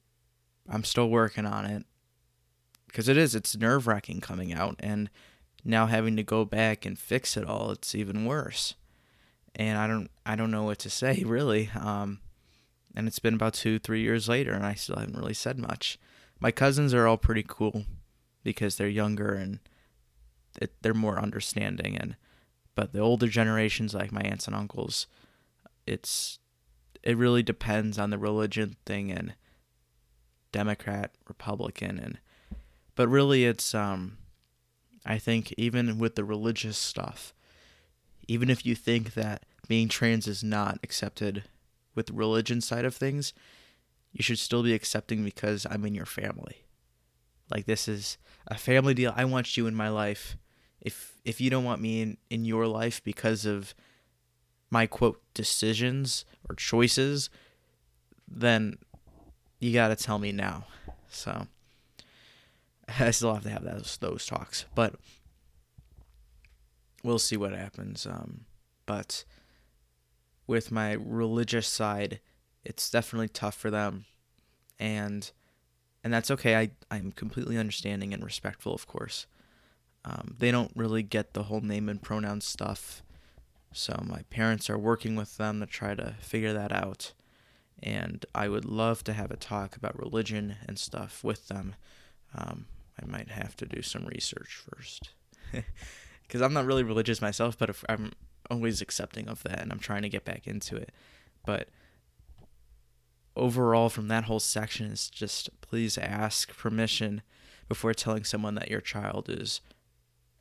I'm 0.69 0.83
still 0.83 1.09
working 1.09 1.47
on 1.47 1.65
it 1.65 1.87
because 2.85 3.09
it 3.09 3.17
is, 3.17 3.33
it's 3.33 3.57
nerve 3.57 3.87
wracking 3.87 4.21
coming 4.21 4.53
out. 4.53 4.75
And 4.77 5.09
now 5.65 5.87
having 5.87 6.15
to 6.17 6.23
go 6.23 6.45
back 6.45 6.85
and 6.85 6.99
fix 6.99 7.35
it 7.35 7.45
all, 7.45 7.71
it's 7.71 7.95
even 7.95 8.25
worse 8.25 8.75
and 9.55 9.79
I 9.79 9.87
don't 9.87 10.11
I 10.23 10.35
don't 10.35 10.51
know 10.51 10.63
what 10.63 10.77
to 10.79 10.89
say 10.91 11.23
really. 11.25 11.71
Um, 11.75 12.19
and 12.95 13.07
it's 13.07 13.19
been 13.19 13.33
about 13.33 13.53
two 13.53 13.79
three 13.79 14.01
years 14.01 14.27
later, 14.27 14.51
and 14.53 14.65
I 14.65 14.73
still 14.73 14.97
haven't 14.97 15.17
really 15.17 15.33
said 15.33 15.57
much. 15.57 15.99
My 16.39 16.51
cousins 16.51 16.93
are 16.93 17.07
all 17.07 17.17
pretty 17.17 17.43
cool 17.47 17.85
because 18.43 18.75
they're 18.75 18.87
younger 18.87 19.33
and 19.33 19.59
it, 20.61 20.73
they're 20.81 20.93
more 20.93 21.19
understanding, 21.19 21.97
and 21.97 22.15
but 22.75 22.93
the 22.93 22.99
older 22.99 23.27
generations, 23.27 23.93
like 23.93 24.11
my 24.11 24.21
aunts 24.21 24.47
and 24.47 24.55
uncles, 24.55 25.07
it's 25.85 26.39
it 27.03 27.17
really 27.17 27.43
depends 27.43 27.97
on 27.97 28.09
the 28.09 28.17
religion 28.17 28.75
thing 28.85 29.11
and 29.11 29.35
Democrat, 30.51 31.11
Republican, 31.27 31.99
and 31.99 32.19
but 32.95 33.07
really 33.07 33.45
it's 33.45 33.75
um 33.75 34.17
I 35.05 35.17
think 35.17 35.53
even 35.57 35.97
with 35.99 36.15
the 36.15 36.23
religious 36.23 36.77
stuff, 36.77 37.33
even 38.27 38.49
if 38.49 38.65
you 38.65 38.75
think 38.75 39.13
that 39.13 39.43
being 39.67 39.87
trans 39.87 40.27
is 40.27 40.43
not 40.43 40.79
accepted 40.83 41.43
with 41.99 42.11
religion 42.11 42.61
side 42.61 42.85
of 42.85 42.95
things, 42.95 43.33
you 44.13 44.23
should 44.23 44.39
still 44.39 44.63
be 44.63 44.73
accepting 44.73 45.21
because 45.21 45.67
I'm 45.69 45.83
in 45.83 45.93
your 45.93 46.05
family. 46.05 46.63
Like 47.51 47.65
this 47.65 47.89
is 47.89 48.17
a 48.47 48.55
family 48.55 48.93
deal. 48.93 49.13
I 49.17 49.25
want 49.25 49.57
you 49.57 49.67
in 49.67 49.75
my 49.75 49.89
life. 49.89 50.37
If 50.79 51.17
if 51.25 51.41
you 51.41 51.49
don't 51.49 51.65
want 51.65 51.81
me 51.81 52.01
in, 52.01 52.17
in 52.29 52.45
your 52.45 52.67
life 52.67 53.03
because 53.03 53.45
of 53.45 53.75
my 54.71 54.87
quote 54.87 55.21
decisions 55.33 56.23
or 56.47 56.55
choices, 56.55 57.29
then 58.25 58.77
you 59.59 59.73
got 59.73 59.89
to 59.89 59.97
tell 59.97 60.19
me 60.19 60.31
now. 60.31 60.67
So 61.09 61.47
I 62.99 63.11
still 63.11 63.33
have 63.33 63.43
to 63.43 63.49
have 63.49 63.65
those 63.65 63.97
those 63.99 64.25
talks, 64.25 64.63
but 64.73 64.95
we'll 67.03 67.19
see 67.19 67.35
what 67.35 67.51
happens. 67.51 68.05
Um, 68.05 68.45
but 68.85 69.25
with 70.49 70.71
my 70.71 70.93
religious 70.93 71.67
side, 71.67 72.19
it's 72.65 72.89
definitely 72.89 73.29
tough 73.29 73.55
for 73.55 73.69
them, 73.69 74.05
and 74.79 75.31
and 76.03 76.11
that's 76.11 76.31
okay. 76.31 76.55
I 76.57 76.71
I'm 76.89 77.11
completely 77.11 77.57
understanding 77.57 78.13
and 78.13 78.23
respectful, 78.23 78.73
of 78.73 78.87
course. 78.87 79.27
Um, 80.03 80.35
they 80.39 80.49
don't 80.49 80.71
really 80.75 81.03
get 81.03 81.33
the 81.33 81.43
whole 81.43 81.61
name 81.61 81.87
and 81.87 82.01
pronoun 82.01 82.41
stuff, 82.41 83.03
so 83.71 84.01
my 84.05 84.23
parents 84.31 84.69
are 84.69 84.77
working 84.77 85.15
with 85.15 85.37
them 85.37 85.59
to 85.59 85.67
try 85.67 85.93
to 85.93 86.15
figure 86.19 86.53
that 86.53 86.71
out. 86.71 87.13
And 87.81 88.25
I 88.33 88.49
would 88.49 88.65
love 88.65 89.03
to 89.05 89.13
have 89.13 89.31
a 89.31 89.37
talk 89.37 89.75
about 89.77 89.97
religion 89.97 90.55
and 90.67 90.77
stuff 90.77 91.23
with 91.23 91.47
them. 91.47 91.75
Um, 92.35 92.65
I 93.01 93.05
might 93.05 93.29
have 93.29 93.55
to 93.57 93.65
do 93.65 93.81
some 93.81 94.05
research 94.05 94.61
first. 94.69 95.11
Because 96.23 96.43
I'm 96.43 96.53
not 96.53 96.67
really 96.67 96.83
religious 96.83 97.23
myself, 97.23 97.57
but 97.57 97.71
if 97.71 97.83
I'm 97.89 98.11
always 98.49 98.81
accepting 98.81 99.27
of 99.27 99.43
that 99.43 99.61
and 99.61 99.71
I'm 99.71 99.79
trying 99.79 100.01
to 100.01 100.09
get 100.09 100.25
back 100.25 100.47
into 100.47 100.75
it. 100.75 100.91
But 101.45 101.69
overall, 103.35 103.89
from 103.89 104.07
that 104.09 104.25
whole 104.25 104.39
section, 104.39 104.87
is 104.87 105.09
just 105.09 105.49
please 105.61 105.97
ask 105.97 106.55
permission 106.57 107.21
before 107.67 107.93
telling 107.93 108.23
someone 108.23 108.55
that 108.55 108.71
your 108.71 108.81
child 108.81 109.29
is 109.29 109.61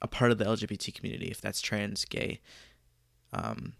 a 0.01 0.09
part 0.09 0.31
of 0.31 0.39
the 0.39 0.45
LGBT 0.45 0.95
community, 0.95 1.27
if 1.27 1.41
that's 1.41 1.61
trans, 1.61 2.05
gay. 2.05 2.41
Um, 3.33 3.75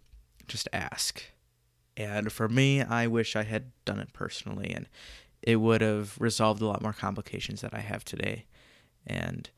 just 0.47 0.67
ask. 0.73 1.23
And 1.97 2.31
for 2.31 2.47
me, 2.47 2.81
I 2.81 3.07
wish 3.07 3.35
I 3.35 3.43
had 3.43 3.71
done 3.85 3.99
it 3.99 4.13
personally 4.13 4.71
and 4.71 4.87
it 5.41 5.57
would 5.57 5.81
have 5.81 6.15
resolved 6.19 6.61
a 6.61 6.65
lot 6.65 6.81
more 6.81 6.93
complications 6.93 7.61
that 7.61 7.73
I 7.73 7.79
have 7.79 8.03
today. 8.03 8.45
And 9.05 9.49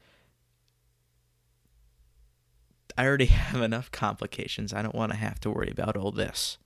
I 3.02 3.08
already 3.08 3.26
have 3.50 3.64
enough 3.64 3.90
complications. 3.90 4.74
I 4.74 4.84
don't 4.84 4.94
want 4.94 5.12
to 5.12 5.18
have 5.18 5.40
to 5.40 5.50
worry 5.50 5.72
about 5.72 5.98
all 5.98 6.12
this. 6.12 6.60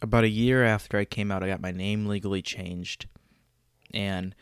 About 0.00 0.22
a 0.22 0.28
year 0.28 0.64
after 0.64 0.96
I 0.96 1.04
came 1.04 1.32
out, 1.32 1.42
I 1.42 1.48
got 1.48 1.60
my 1.60 1.72
name 1.72 2.06
legally 2.06 2.40
changed. 2.40 3.06
And 3.92 4.36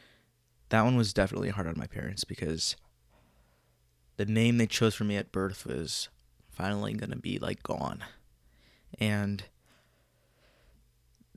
that 0.68 0.82
one 0.82 0.96
was 0.96 1.14
definitely 1.14 1.48
hard 1.48 1.66
on 1.66 1.78
my 1.78 1.86
parents 1.86 2.24
because 2.24 2.76
the 4.18 4.26
name 4.26 4.58
they 4.58 4.66
chose 4.66 4.94
for 4.94 5.04
me 5.04 5.16
at 5.16 5.32
birth 5.32 5.64
was 5.64 6.10
finally 6.50 6.92
going 6.92 7.10
to 7.10 7.16
be 7.16 7.38
like 7.38 7.62
gone. 7.62 8.04
And 8.98 9.44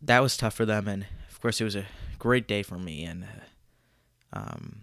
that 0.01 0.21
was 0.21 0.35
tough 0.35 0.55
for 0.55 0.65
them. 0.65 0.89
And 0.89 1.05
of 1.29 1.39
course, 1.39 1.61
it 1.61 1.65
was 1.65 1.77
a 1.77 1.85
great 2.19 2.45
day 2.45 2.61
for 2.61 2.77
me. 2.77 3.05
And, 3.05 3.25
um, 4.33 4.81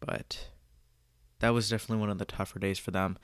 but 0.00 0.46
that 1.40 1.50
was 1.50 1.68
definitely 1.68 2.00
one 2.00 2.08
of 2.08 2.18
the 2.18 2.24
tougher 2.24 2.58
days 2.58 2.78
for 2.78 2.92
them. 2.92 3.18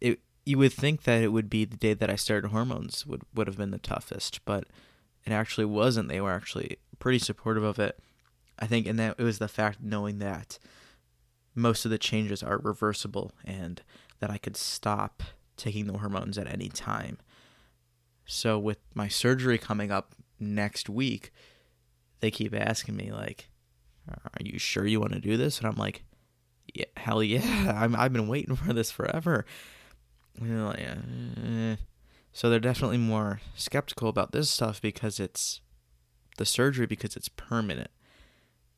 It 0.00 0.20
you 0.46 0.58
would 0.58 0.72
think 0.72 1.04
that 1.04 1.22
it 1.22 1.28
would 1.28 1.48
be 1.48 1.64
the 1.64 1.76
day 1.76 1.94
that 1.94 2.10
I 2.10 2.16
started 2.16 2.48
hormones 2.48 3.06
would 3.06 3.22
would 3.34 3.46
have 3.46 3.56
been 3.56 3.70
the 3.70 3.78
toughest, 3.78 4.44
but 4.44 4.64
it 5.24 5.32
actually 5.32 5.64
wasn't. 5.64 6.08
They 6.08 6.20
were 6.20 6.32
actually 6.32 6.78
pretty 6.98 7.18
supportive 7.18 7.64
of 7.64 7.78
it. 7.78 7.98
I 8.58 8.66
think, 8.66 8.86
and 8.86 8.98
that 8.98 9.16
it 9.18 9.22
was 9.22 9.38
the 9.38 9.48
fact 9.48 9.78
knowing 9.82 10.18
that 10.18 10.58
most 11.54 11.84
of 11.84 11.90
the 11.90 11.98
changes 11.98 12.42
are 12.42 12.58
reversible 12.58 13.32
and 13.44 13.82
that 14.20 14.30
I 14.30 14.38
could 14.38 14.56
stop 14.56 15.22
taking 15.56 15.86
the 15.86 15.98
hormones 15.98 16.38
at 16.38 16.52
any 16.52 16.68
time. 16.68 17.18
So 18.26 18.58
with 18.58 18.78
my 18.94 19.08
surgery 19.08 19.58
coming 19.58 19.90
up 19.90 20.14
next 20.38 20.88
week, 20.88 21.32
they 22.20 22.30
keep 22.30 22.54
asking 22.54 22.96
me 22.96 23.12
like, 23.12 23.48
"Are 24.08 24.40
you 24.40 24.58
sure 24.58 24.86
you 24.86 25.00
want 25.00 25.12
to 25.12 25.20
do 25.20 25.36
this?" 25.36 25.58
And 25.58 25.66
I'm 25.66 25.76
like, 25.76 26.04
yeah, 26.72 26.86
hell 26.96 27.22
yeah, 27.22 27.72
I'm, 27.82 27.96
I've 27.96 28.12
been 28.12 28.28
waiting 28.28 28.56
for 28.56 28.72
this 28.72 28.90
forever. 28.90 29.44
Like, 30.40 30.80
uh, 30.80 31.76
so 32.32 32.50
they're 32.50 32.58
definitely 32.58 32.98
more 32.98 33.40
skeptical 33.54 34.08
about 34.08 34.32
this 34.32 34.50
stuff 34.50 34.80
because 34.82 35.20
it's 35.20 35.60
the 36.36 36.44
surgery 36.44 36.86
because 36.86 37.16
it's 37.16 37.28
permanent, 37.28 37.90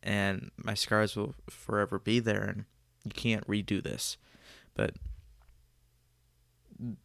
and 0.03 0.51
my 0.57 0.75
scars 0.75 1.17
will 1.17 1.35
forever 1.49 1.99
be 1.99 2.19
there, 2.21 2.43
and 2.43 2.65
you 3.05 3.13
can't 3.13 3.47
redo 3.49 3.83
this. 3.83 4.19
But 4.75 4.95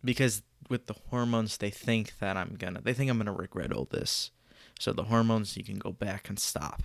because 0.04 0.42
with 0.70 0.88
the 0.88 0.96
hormones, 1.10 1.58
they 1.58 1.70
think 1.70 2.20
that 2.20 2.36
I'm 2.36 2.56
gonna, 2.60 2.82
they 2.82 2.94
think 2.94 3.10
I'm 3.10 3.18
gonna 3.18 3.32
regret 3.32 3.72
all 3.72 3.88
this. 3.90 4.32
So 4.80 4.92
the 4.92 5.06
hormones, 5.06 5.56
you 5.56 5.64
can 5.64 5.78
go 5.78 5.92
back 5.92 6.28
and 6.28 6.38
stop. 6.38 6.84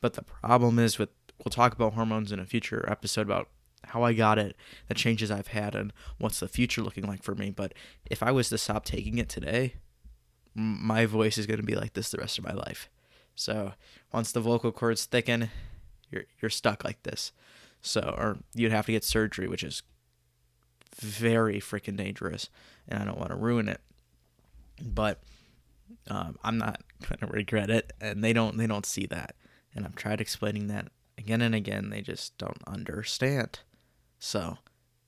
But 0.00 0.14
the 0.14 0.22
problem 0.22 0.78
is 0.78 0.98
with 0.98 1.10
we'll 1.38 1.50
talk 1.50 1.72
about 1.72 1.94
hormones 1.94 2.32
in 2.32 2.38
a 2.38 2.44
future 2.44 2.84
episode 2.88 3.22
about 3.22 3.48
how 3.86 4.02
I 4.02 4.12
got 4.12 4.38
it, 4.38 4.56
the 4.88 4.94
changes 4.94 5.30
I've 5.30 5.48
had, 5.48 5.74
and 5.74 5.92
what's 6.18 6.40
the 6.40 6.48
future 6.48 6.82
looking 6.82 7.06
like 7.06 7.22
for 7.22 7.34
me. 7.34 7.50
But 7.50 7.74
if 8.06 8.22
I 8.22 8.30
was 8.30 8.48
to 8.50 8.58
stop 8.58 8.84
taking 8.84 9.18
it 9.18 9.28
today, 9.28 9.74
my 10.54 11.06
voice 11.06 11.38
is 11.38 11.46
going 11.46 11.60
to 11.60 11.66
be 11.66 11.74
like 11.74 11.94
this 11.94 12.10
the 12.10 12.18
rest 12.18 12.38
of 12.38 12.44
my 12.44 12.52
life. 12.52 12.88
So 13.34 13.72
once 14.12 14.32
the 14.32 14.40
vocal 14.40 14.72
cords 14.72 15.04
thicken, 15.04 15.50
you're 16.10 16.24
you're 16.40 16.50
stuck 16.50 16.84
like 16.84 17.02
this. 17.02 17.32
So 17.82 18.14
or 18.16 18.38
you'd 18.54 18.72
have 18.72 18.86
to 18.86 18.92
get 18.92 19.04
surgery, 19.04 19.48
which 19.48 19.64
is 19.64 19.82
very 20.96 21.60
freaking 21.60 21.96
dangerous, 21.96 22.50
and 22.88 23.00
I 23.00 23.04
don't 23.04 23.18
want 23.18 23.30
to 23.30 23.36
ruin 23.36 23.68
it. 23.68 23.80
But 24.82 25.22
um, 26.08 26.36
I'm 26.42 26.58
not 26.58 26.82
gonna 27.20 27.32
regret 27.32 27.70
it, 27.70 27.92
and 28.00 28.22
they 28.22 28.32
don't 28.32 28.56
they 28.56 28.66
don't 28.66 28.86
see 28.86 29.06
that. 29.06 29.34
And 29.74 29.84
I've 29.84 29.94
tried 29.94 30.20
explaining 30.20 30.66
that 30.66 30.88
again 31.16 31.40
and 31.40 31.54
again, 31.54 31.90
they 31.90 32.02
just 32.02 32.36
don't 32.38 32.62
understand. 32.66 33.60
So 34.20 34.58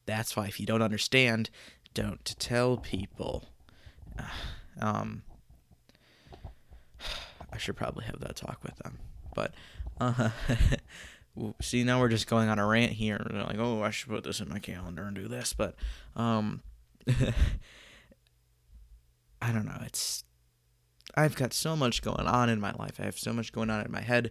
that's 0.07 0.35
why 0.35 0.47
if 0.47 0.59
you 0.59 0.67
don't 0.67 0.83
understand, 0.83 1.51
don't 1.95 2.25
tell 2.39 2.77
people. 2.77 3.45
Um, 4.81 5.23
I 7.53 7.59
should 7.59 7.77
probably 7.77 8.07
have 8.07 8.21
that 8.21 8.37
talk 8.37 8.65
with 8.65 8.75
them. 8.77 8.99
But 9.35 9.53
uh, 10.01 10.31
see, 11.61 11.85
now 11.85 12.01
we're 12.01 12.09
just 12.09 12.27
going 12.27 12.49
on 12.49 12.59
a 12.59 12.67
rant 12.67 12.93
here. 12.93 13.21
They're 13.31 13.43
like, 13.43 13.59
oh, 13.59 13.83
I 13.83 13.91
should 13.91 14.09
put 14.09 14.25
this 14.25 14.41
in 14.41 14.49
my 14.49 14.59
calendar 14.61 15.03
and 15.03 15.15
do 15.15 15.29
this. 15.29 15.53
But 15.53 15.75
um, 16.17 16.63
I 19.43 19.53
don't 19.53 19.67
know. 19.67 19.83
It's 19.85 20.25
I've 21.15 21.37
got 21.37 21.53
so 21.53 21.77
much 21.77 22.01
going 22.01 22.27
on 22.27 22.49
in 22.49 22.61
my 22.61 22.73
life. 22.73 22.99
I 22.99 23.05
have 23.05 23.19
so 23.19 23.35
much 23.35 23.53
going 23.53 23.69
on 23.69 23.85
in 23.85 23.93
my 23.93 24.01
head 24.01 24.31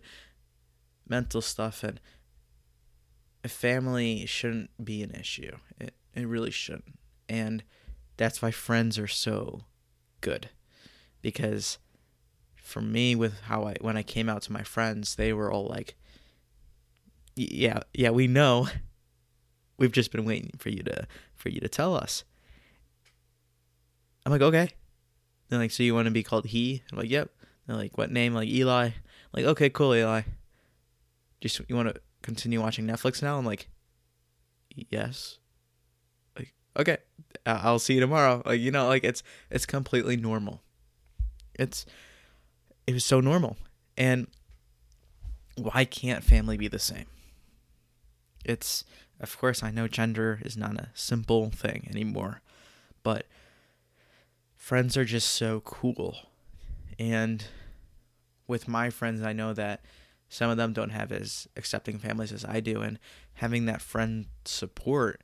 mental 1.07 1.41
stuff 1.41 1.83
and 1.83 1.99
family 3.49 4.25
shouldn't 4.25 4.69
be 4.83 5.01
an 5.03 5.11
issue. 5.11 5.55
It 5.79 5.93
it 6.13 6.27
really 6.27 6.51
shouldn't. 6.51 6.99
And 7.29 7.63
that's 8.17 8.41
why 8.41 8.51
friends 8.51 8.99
are 8.99 9.07
so 9.07 9.61
good. 10.19 10.49
Because 11.21 11.77
for 12.55 12.81
me 12.81 13.15
with 13.15 13.41
how 13.41 13.67
I 13.67 13.75
when 13.81 13.97
I 13.97 14.03
came 14.03 14.29
out 14.29 14.43
to 14.43 14.53
my 14.53 14.63
friends, 14.63 15.15
they 15.15 15.33
were 15.33 15.51
all 15.51 15.67
like 15.67 15.95
yeah, 17.35 17.79
yeah, 17.93 18.09
we 18.09 18.27
know. 18.27 18.67
We've 19.77 19.91
just 19.91 20.11
been 20.11 20.25
waiting 20.25 20.51
for 20.59 20.69
you 20.69 20.83
to 20.83 21.07
for 21.35 21.49
you 21.49 21.59
to 21.61 21.69
tell 21.69 21.95
us. 21.95 22.23
I'm 24.25 24.31
like, 24.31 24.41
okay. 24.41 24.69
They're 25.49 25.57
like, 25.57 25.71
so 25.71 25.83
you 25.83 25.95
want 25.95 26.05
to 26.05 26.11
be 26.11 26.23
called 26.23 26.45
he? 26.45 26.83
I'm 26.91 26.99
like, 26.99 27.09
yep. 27.09 27.31
They're 27.65 27.75
like, 27.75 27.97
what 27.97 28.11
name? 28.11 28.33
Like 28.33 28.47
Eli. 28.47 28.85
I'm 28.85 28.93
like, 29.33 29.45
okay, 29.45 29.69
cool, 29.69 29.95
Eli 29.95 30.21
just 31.41 31.59
you 31.67 31.75
want 31.75 31.93
to 31.93 31.99
continue 32.21 32.61
watching 32.61 32.85
Netflix 32.85 33.21
now? 33.21 33.37
I'm 33.37 33.45
like, 33.45 33.67
yes. 34.89 35.39
Like, 36.37 36.53
okay, 36.77 36.97
I'll 37.45 37.79
see 37.79 37.95
you 37.95 37.99
tomorrow. 37.99 38.41
Like, 38.45 38.59
you 38.59 38.71
know, 38.71 38.87
like 38.87 39.03
it's 39.03 39.23
it's 39.49 39.65
completely 39.65 40.17
normal. 40.17 40.61
It's 41.55 41.85
it 42.87 42.93
was 42.93 43.05
so 43.05 43.19
normal, 43.19 43.57
and 43.97 44.27
why 45.57 45.85
can't 45.85 46.23
family 46.23 46.57
be 46.57 46.67
the 46.67 46.79
same? 46.79 47.05
It's 48.43 48.83
of 49.19 49.37
course 49.37 49.61
I 49.61 49.71
know 49.71 49.87
gender 49.87 50.39
is 50.43 50.57
not 50.57 50.75
a 50.75 50.89
simple 50.93 51.51
thing 51.51 51.87
anymore, 51.89 52.41
but 53.03 53.25
friends 54.55 54.97
are 54.97 55.05
just 55.05 55.29
so 55.29 55.59
cool, 55.61 56.29
and 56.97 57.45
with 58.47 58.67
my 58.67 58.89
friends 58.89 59.21
I 59.21 59.33
know 59.33 59.53
that 59.53 59.81
some 60.31 60.49
of 60.49 60.55
them 60.55 60.71
don't 60.71 60.91
have 60.91 61.11
as 61.11 61.45
accepting 61.57 61.99
families 61.99 62.31
as 62.31 62.45
I 62.45 62.61
do, 62.61 62.81
and 62.81 62.97
having 63.33 63.65
that 63.65 63.81
friend 63.81 64.27
support 64.45 65.21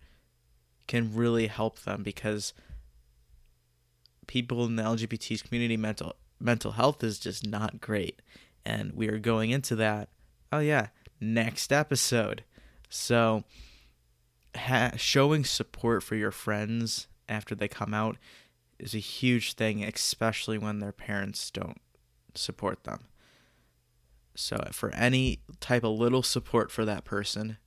can 0.86 1.16
really 1.16 1.48
help 1.48 1.80
them 1.80 2.04
because 2.04 2.54
people 4.28 4.66
in 4.66 4.76
the 4.76 4.84
LGBT 4.84 5.42
community 5.48 5.78
mental 5.78 6.18
mental 6.42 6.74
health 6.74 7.06
is 7.06 7.20
just 7.20 7.48
not 7.48 7.80
great, 7.80 8.22
and 8.66 8.92
we 8.96 9.08
are 9.08 9.18
going 9.18 9.50
into 9.50 9.78
that. 9.78 10.10
Oh 10.52 10.60
yeah, 10.60 10.88
next 11.22 11.72
episode. 11.72 12.44
So, 12.90 13.46
ha- 14.58 14.92
showing 14.98 15.46
support 15.46 16.04
for 16.04 16.16
your 16.18 16.32
friends 16.32 17.08
after 17.30 17.56
they 17.56 17.70
come 17.70 17.94
out 17.94 18.18
is 18.78 18.94
a 18.94 19.00
huge 19.00 19.54
thing, 19.54 19.86
especially 19.86 20.58
when 20.58 20.80
their 20.80 20.92
parents 20.92 21.50
don't 21.50 21.80
support 22.36 22.84
them. 22.84 23.06
So, 24.40 24.68
for 24.72 24.92
any 24.92 25.40
type 25.60 25.84
of 25.84 25.98
little 25.98 26.22
support 26.22 26.70
for 26.70 26.86
that 26.86 27.04
person 27.04 27.58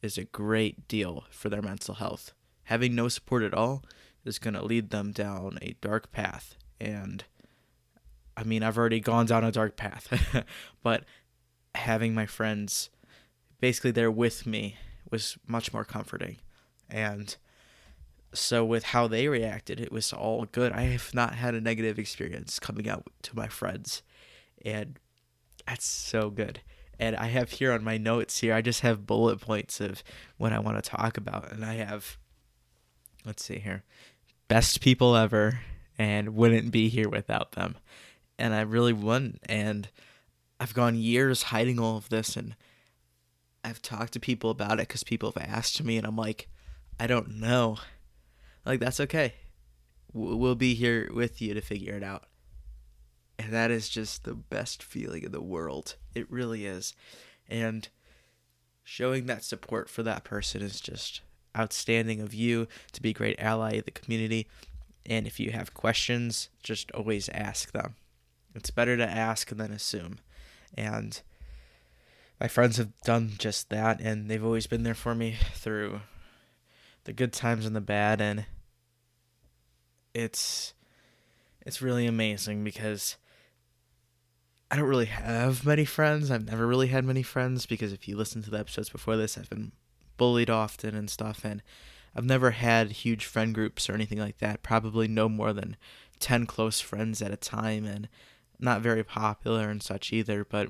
is 0.00 0.16
a 0.16 0.24
great 0.24 0.88
deal 0.88 1.24
for 1.28 1.50
their 1.50 1.60
mental 1.60 1.96
health. 1.96 2.32
Having 2.64 2.94
no 2.94 3.08
support 3.08 3.42
at 3.42 3.52
all 3.52 3.84
is 4.24 4.38
going 4.38 4.54
to 4.54 4.64
lead 4.64 4.88
them 4.88 5.12
down 5.12 5.58
a 5.60 5.76
dark 5.82 6.12
path. 6.12 6.56
And 6.80 7.24
I 8.38 8.44
mean, 8.44 8.62
I've 8.62 8.78
already 8.78 9.00
gone 9.00 9.26
down 9.26 9.44
a 9.44 9.52
dark 9.52 9.76
path, 9.76 10.44
but 10.82 11.04
having 11.74 12.14
my 12.14 12.24
friends 12.24 12.88
basically 13.60 13.90
there 13.90 14.10
with 14.10 14.46
me 14.46 14.76
was 15.10 15.36
much 15.46 15.74
more 15.74 15.84
comforting. 15.84 16.38
And 16.88 17.36
so 18.32 18.64
with 18.64 18.84
how 18.84 19.08
they 19.08 19.28
reacted, 19.28 19.78
it 19.78 19.92
was 19.92 20.10
all 20.10 20.46
good. 20.46 20.72
I 20.72 20.84
have 20.84 21.12
not 21.12 21.34
had 21.34 21.54
a 21.54 21.60
negative 21.60 21.98
experience 21.98 22.58
coming 22.58 22.88
out 22.88 23.04
to 23.24 23.36
my 23.36 23.48
friends. 23.48 24.02
And 24.64 24.98
that's 25.66 25.84
so 25.84 26.30
good. 26.30 26.60
And 26.98 27.14
I 27.16 27.26
have 27.26 27.50
here 27.50 27.72
on 27.72 27.84
my 27.84 27.98
notes 27.98 28.38
here, 28.38 28.54
I 28.54 28.62
just 28.62 28.80
have 28.80 29.06
bullet 29.06 29.40
points 29.40 29.80
of 29.80 30.02
what 30.38 30.52
I 30.52 30.58
want 30.58 30.82
to 30.82 30.90
talk 30.90 31.18
about. 31.18 31.52
And 31.52 31.64
I 31.64 31.74
have, 31.74 32.16
let's 33.24 33.44
see 33.44 33.58
here, 33.58 33.82
best 34.48 34.80
people 34.80 35.14
ever 35.14 35.60
and 35.98 36.34
wouldn't 36.34 36.70
be 36.70 36.88
here 36.88 37.08
without 37.08 37.52
them. 37.52 37.76
And 38.38 38.54
I 38.54 38.62
really 38.62 38.94
wouldn't. 38.94 39.40
And 39.46 39.88
I've 40.58 40.74
gone 40.74 40.96
years 40.96 41.44
hiding 41.44 41.78
all 41.78 41.96
of 41.98 42.08
this 42.08 42.36
and 42.36 42.54
I've 43.66 43.82
talked 43.82 44.12
to 44.12 44.20
people 44.20 44.50
about 44.50 44.74
it 44.74 44.86
because 44.86 45.02
people 45.02 45.32
have 45.34 45.42
asked 45.44 45.82
me, 45.82 45.96
and 45.98 46.06
I'm 46.06 46.14
like, 46.14 46.48
I 47.00 47.08
don't 47.08 47.40
know. 47.40 47.78
Like, 48.64 48.78
that's 48.78 49.00
okay. 49.00 49.34
We'll 50.12 50.54
be 50.54 50.74
here 50.74 51.10
with 51.12 51.42
you 51.42 51.52
to 51.52 51.60
figure 51.60 51.94
it 51.94 52.04
out. 52.04 52.26
And 53.38 53.52
that 53.52 53.70
is 53.70 53.88
just 53.88 54.24
the 54.24 54.34
best 54.34 54.82
feeling 54.82 55.22
in 55.22 55.32
the 55.32 55.42
world. 55.42 55.96
It 56.14 56.30
really 56.30 56.66
is. 56.66 56.94
And 57.48 57.88
showing 58.82 59.26
that 59.26 59.44
support 59.44 59.90
for 59.90 60.02
that 60.02 60.24
person 60.24 60.62
is 60.62 60.80
just 60.80 61.20
outstanding 61.56 62.20
of 62.20 62.34
you 62.34 62.66
to 62.92 63.02
be 63.02 63.10
a 63.10 63.14
great 63.14 63.38
ally 63.38 63.74
of 63.74 63.84
the 63.84 63.90
community. 63.90 64.46
And 65.04 65.26
if 65.26 65.38
you 65.38 65.52
have 65.52 65.74
questions, 65.74 66.48
just 66.62 66.90
always 66.92 67.28
ask 67.30 67.72
them. 67.72 67.94
It's 68.54 68.70
better 68.70 68.96
to 68.96 69.08
ask 69.08 69.48
than 69.50 69.72
assume. 69.72 70.18
And 70.74 71.20
my 72.40 72.48
friends 72.48 72.76
have 72.76 72.96
done 73.02 73.32
just 73.38 73.70
that 73.70 74.00
and 74.00 74.28
they've 74.30 74.44
always 74.44 74.66
been 74.66 74.82
there 74.82 74.94
for 74.94 75.14
me 75.14 75.36
through 75.54 76.00
the 77.04 77.12
good 77.12 77.32
times 77.32 77.66
and 77.66 77.74
the 77.74 77.80
bad 77.80 78.20
and 78.20 78.46
it's 80.12 80.74
it's 81.64 81.82
really 81.82 82.06
amazing 82.06 82.64
because 82.64 83.16
I 84.70 84.76
don't 84.76 84.88
really 84.88 85.06
have 85.06 85.64
many 85.64 85.84
friends. 85.84 86.30
I've 86.30 86.46
never 86.46 86.66
really 86.66 86.88
had 86.88 87.04
many 87.04 87.22
friends 87.22 87.66
because 87.66 87.92
if 87.92 88.08
you 88.08 88.16
listen 88.16 88.42
to 88.42 88.50
the 88.50 88.58
episodes 88.58 88.88
before 88.90 89.16
this, 89.16 89.38
I've 89.38 89.50
been 89.50 89.72
bullied 90.16 90.50
often 90.50 90.94
and 90.94 91.08
stuff 91.08 91.44
and 91.44 91.62
I've 92.14 92.24
never 92.24 92.52
had 92.52 92.90
huge 92.90 93.26
friend 93.26 93.54
groups 93.54 93.88
or 93.88 93.94
anything 93.94 94.18
like 94.18 94.38
that. 94.38 94.62
Probably 94.62 95.06
no 95.06 95.28
more 95.28 95.52
than 95.52 95.76
10 96.18 96.46
close 96.46 96.80
friends 96.80 97.22
at 97.22 97.30
a 97.30 97.36
time 97.36 97.84
and 97.84 98.08
not 98.58 98.80
very 98.80 99.04
popular 99.04 99.68
and 99.68 99.82
such 99.82 100.12
either, 100.12 100.44
but 100.44 100.68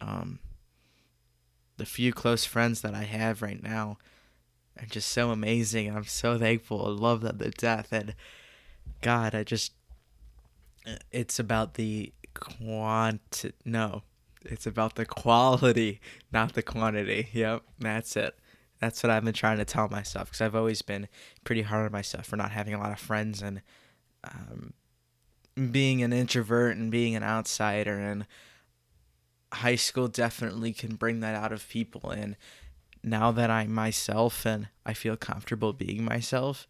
um 0.00 0.40
the 1.76 1.86
few 1.86 2.12
close 2.12 2.44
friends 2.44 2.80
that 2.82 2.94
I 2.94 3.04
have 3.04 3.42
right 3.42 3.62
now 3.62 3.98
are 4.80 4.86
just 4.86 5.08
so 5.08 5.30
amazing. 5.30 5.94
I'm 5.94 6.04
so 6.04 6.38
thankful. 6.38 6.86
I 6.86 6.90
love 6.90 7.20
them 7.20 7.38
to 7.38 7.50
death. 7.50 7.92
And 7.92 8.14
God, 9.00 9.34
I 9.34 9.44
just, 9.44 9.72
it's 11.10 11.38
about 11.38 11.74
the 11.74 12.12
quant, 12.34 13.44
no, 13.64 14.02
it's 14.44 14.66
about 14.66 14.96
the 14.96 15.06
quality, 15.06 16.00
not 16.32 16.54
the 16.54 16.62
quantity. 16.62 17.28
Yep, 17.32 17.62
that's 17.78 18.16
it. 18.16 18.36
That's 18.80 19.02
what 19.02 19.10
I've 19.10 19.24
been 19.24 19.32
trying 19.32 19.58
to 19.58 19.64
tell 19.64 19.88
myself 19.88 20.26
because 20.26 20.40
I've 20.40 20.56
always 20.56 20.82
been 20.82 21.08
pretty 21.44 21.62
hard 21.62 21.86
on 21.86 21.92
myself 21.92 22.26
for 22.26 22.36
not 22.36 22.50
having 22.50 22.74
a 22.74 22.78
lot 22.78 22.92
of 22.92 22.98
friends 22.98 23.40
and 23.40 23.62
um, 24.24 24.74
being 25.70 26.02
an 26.02 26.12
introvert 26.12 26.76
and 26.76 26.90
being 26.90 27.14
an 27.14 27.22
outsider 27.22 27.98
and 27.98 28.26
high 29.52 29.76
school 29.76 30.08
definitely 30.08 30.72
can 30.72 30.96
bring 30.96 31.20
that 31.20 31.34
out 31.34 31.52
of 31.52 31.68
people 31.68 32.10
and 32.10 32.36
now 33.04 33.30
that 33.32 33.50
I'm 33.50 33.72
myself 33.72 34.46
and 34.46 34.68
I 34.84 34.94
feel 34.94 35.16
comfortable 35.16 35.72
being 35.72 36.04
myself, 36.04 36.66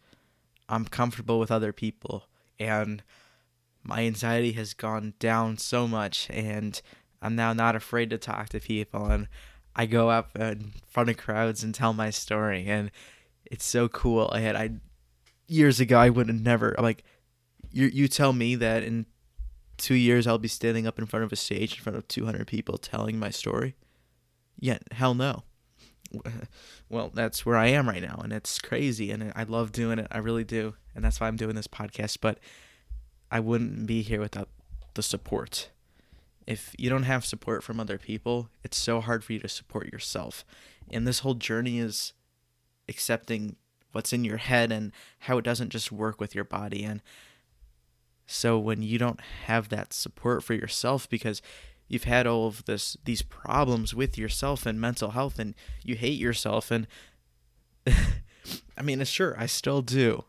I'm 0.67 0.85
comfortable 0.85 1.39
with 1.39 1.51
other 1.51 1.71
people 1.71 2.27
and 2.59 3.01
my 3.85 4.03
anxiety 4.03 4.53
has 4.53 4.73
gone 4.73 5.13
down 5.19 5.57
so 5.57 5.87
much 5.87 6.27
and 6.29 6.81
I'm 7.21 7.35
now 7.35 7.53
not 7.53 7.75
afraid 7.75 8.09
to 8.09 8.17
talk 8.17 8.49
to 8.49 8.59
people 8.59 9.05
and 9.05 9.27
I 9.75 9.85
go 9.85 10.09
up 10.09 10.35
in 10.37 10.73
front 10.87 11.09
of 11.09 11.17
crowds 11.17 11.63
and 11.63 11.73
tell 11.73 11.93
my 11.93 12.09
story 12.09 12.65
and 12.67 12.91
it's 13.45 13.65
so 13.65 13.87
cool. 13.87 14.29
I 14.33 14.39
had 14.39 14.55
I 14.55 14.71
years 15.47 15.79
ago 15.79 15.97
I 15.99 16.09
would 16.09 16.27
have 16.27 16.41
never 16.41 16.75
like 16.79 17.03
you 17.71 17.85
you 17.87 18.07
tell 18.07 18.33
me 18.33 18.55
that 18.55 18.83
in 18.83 19.05
two 19.77 19.95
years 19.95 20.25
I'll 20.25 20.39
be 20.39 20.47
standing 20.47 20.87
up 20.87 20.97
in 20.97 21.05
front 21.05 21.23
of 21.23 21.31
a 21.31 21.35
stage 21.35 21.77
in 21.77 21.83
front 21.83 21.97
of 21.97 22.07
200 22.07 22.47
people 22.47 22.77
telling 22.77 23.19
my 23.19 23.29
story? 23.29 23.75
Yeah, 24.59 24.79
hell 24.91 25.13
no. 25.13 25.43
Well, 26.87 27.11
that's 27.11 27.47
where 27.47 27.57
I 27.57 27.67
am 27.69 27.89
right 27.89 28.01
now, 28.01 28.21
and 28.23 28.31
it's 28.31 28.59
crazy, 28.59 29.09
and 29.09 29.33
I 29.35 29.41
love 29.41 29.71
doing 29.71 29.97
it. 29.97 30.05
I 30.11 30.19
really 30.19 30.43
do, 30.43 30.75
and 30.93 31.03
that's 31.03 31.19
why 31.19 31.27
I'm 31.27 31.35
doing 31.35 31.55
this 31.55 31.65
podcast. 31.65 32.19
But 32.21 32.37
I 33.35 33.41
wouldn't 33.41 33.85
be 33.85 34.01
here 34.01 34.21
without 34.21 34.47
the 34.93 35.03
support. 35.03 35.69
If 36.47 36.73
you 36.77 36.89
don't 36.89 37.03
have 37.03 37.25
support 37.25 37.65
from 37.65 37.81
other 37.81 37.97
people, 37.97 38.47
it's 38.63 38.77
so 38.77 39.01
hard 39.01 39.25
for 39.25 39.33
you 39.33 39.39
to 39.39 39.49
support 39.49 39.91
yourself. 39.91 40.45
And 40.89 41.05
this 41.05 41.19
whole 41.19 41.33
journey 41.33 41.79
is 41.79 42.13
accepting 42.87 43.57
what's 43.91 44.13
in 44.13 44.23
your 44.23 44.37
head 44.37 44.71
and 44.71 44.93
how 45.19 45.37
it 45.37 45.43
doesn't 45.43 45.71
just 45.71 45.91
work 45.91 46.21
with 46.21 46.33
your 46.33 46.45
body. 46.45 46.85
And 46.85 47.01
so 48.25 48.57
when 48.57 48.81
you 48.81 48.97
don't 48.97 49.19
have 49.47 49.67
that 49.67 49.91
support 49.91 50.41
for 50.41 50.53
yourself 50.53 51.09
because 51.09 51.41
you've 51.89 52.05
had 52.05 52.25
all 52.25 52.47
of 52.47 52.63
this 52.63 52.95
these 53.03 53.21
problems 53.21 53.93
with 53.93 54.17
yourself 54.17 54.65
and 54.65 54.79
mental 54.79 55.11
health 55.11 55.39
and 55.39 55.55
you 55.83 55.95
hate 55.95 56.17
yourself 56.17 56.71
and 56.71 56.87
I 58.77 58.81
mean, 58.81 59.03
sure, 59.03 59.35
I 59.37 59.45
still 59.45 59.81
do. 59.81 60.23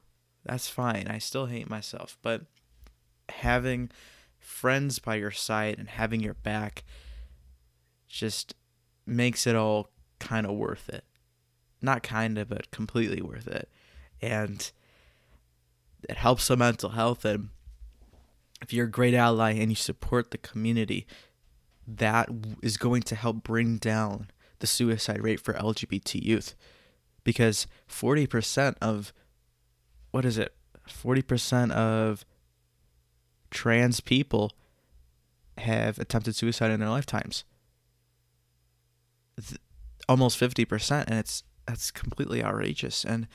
That's 0.45 0.69
fine. 0.69 1.07
I 1.07 1.19
still 1.19 1.47
hate 1.47 1.71
myself, 1.71 2.19
but 2.21 2.47
having 3.29 3.91
friends 4.39 4.99
by 4.99 5.17
your 5.17 5.31
side 5.31 5.79
and 5.79 5.89
having 5.89 6.21
your 6.21 6.35
back 6.35 6.85
just 8.09 8.55
makes 9.07 9.47
it 9.47 9.57
all 9.57 9.91
kind 10.19 10.47
of 10.47 10.53
worth 10.53 10.89
it. 10.89 11.05
Not 11.83 12.03
kind 12.03 12.39
of, 12.39 12.49
but 12.49 12.71
completely 12.71 13.21
worth 13.21 13.47
it. 13.49 13.69
And 14.23 14.71
it 16.09 16.17
helps 16.17 16.49
the 16.49 16.57
mental 16.57 16.91
health 16.91 17.25
and 17.25 17.51
if 18.62 18.73
you're 18.73 18.87
a 18.87 18.91
great 18.91 19.15
ally 19.15 19.53
and 19.53 19.71
you 19.71 19.77
support 19.77 20.31
the 20.31 20.39
community, 20.39 21.07
that 21.87 22.29
is 22.62 22.77
going 22.77 23.03
to 23.03 23.15
help 23.15 23.43
bring 23.43 23.77
down 23.77 24.29
the 24.61 24.67
suicide 24.67 25.23
rate 25.23 25.41
for 25.41 25.55
LGBT 25.55 26.23
youth. 26.23 26.55
Because 27.23 27.67
40% 27.89 28.77
of, 28.81 29.12
what 30.11 30.25
is 30.25 30.39
it? 30.39 30.55
40% 30.89 31.71
of 31.73 32.25
trans 33.50 34.00
people 34.00 34.52
have 35.59 35.98
attempted 35.98 36.37
suicide 36.37 36.70
in 36.70 36.80
their 36.80 36.88
lifetimes. 36.88 37.44
Th- 39.37 39.61
almost 40.09 40.38
50%. 40.38 41.04
And 41.06 41.18
it's, 41.18 41.42
that's 41.66 41.90
completely 41.90 42.42
outrageous. 42.42 43.04
And 43.04 43.26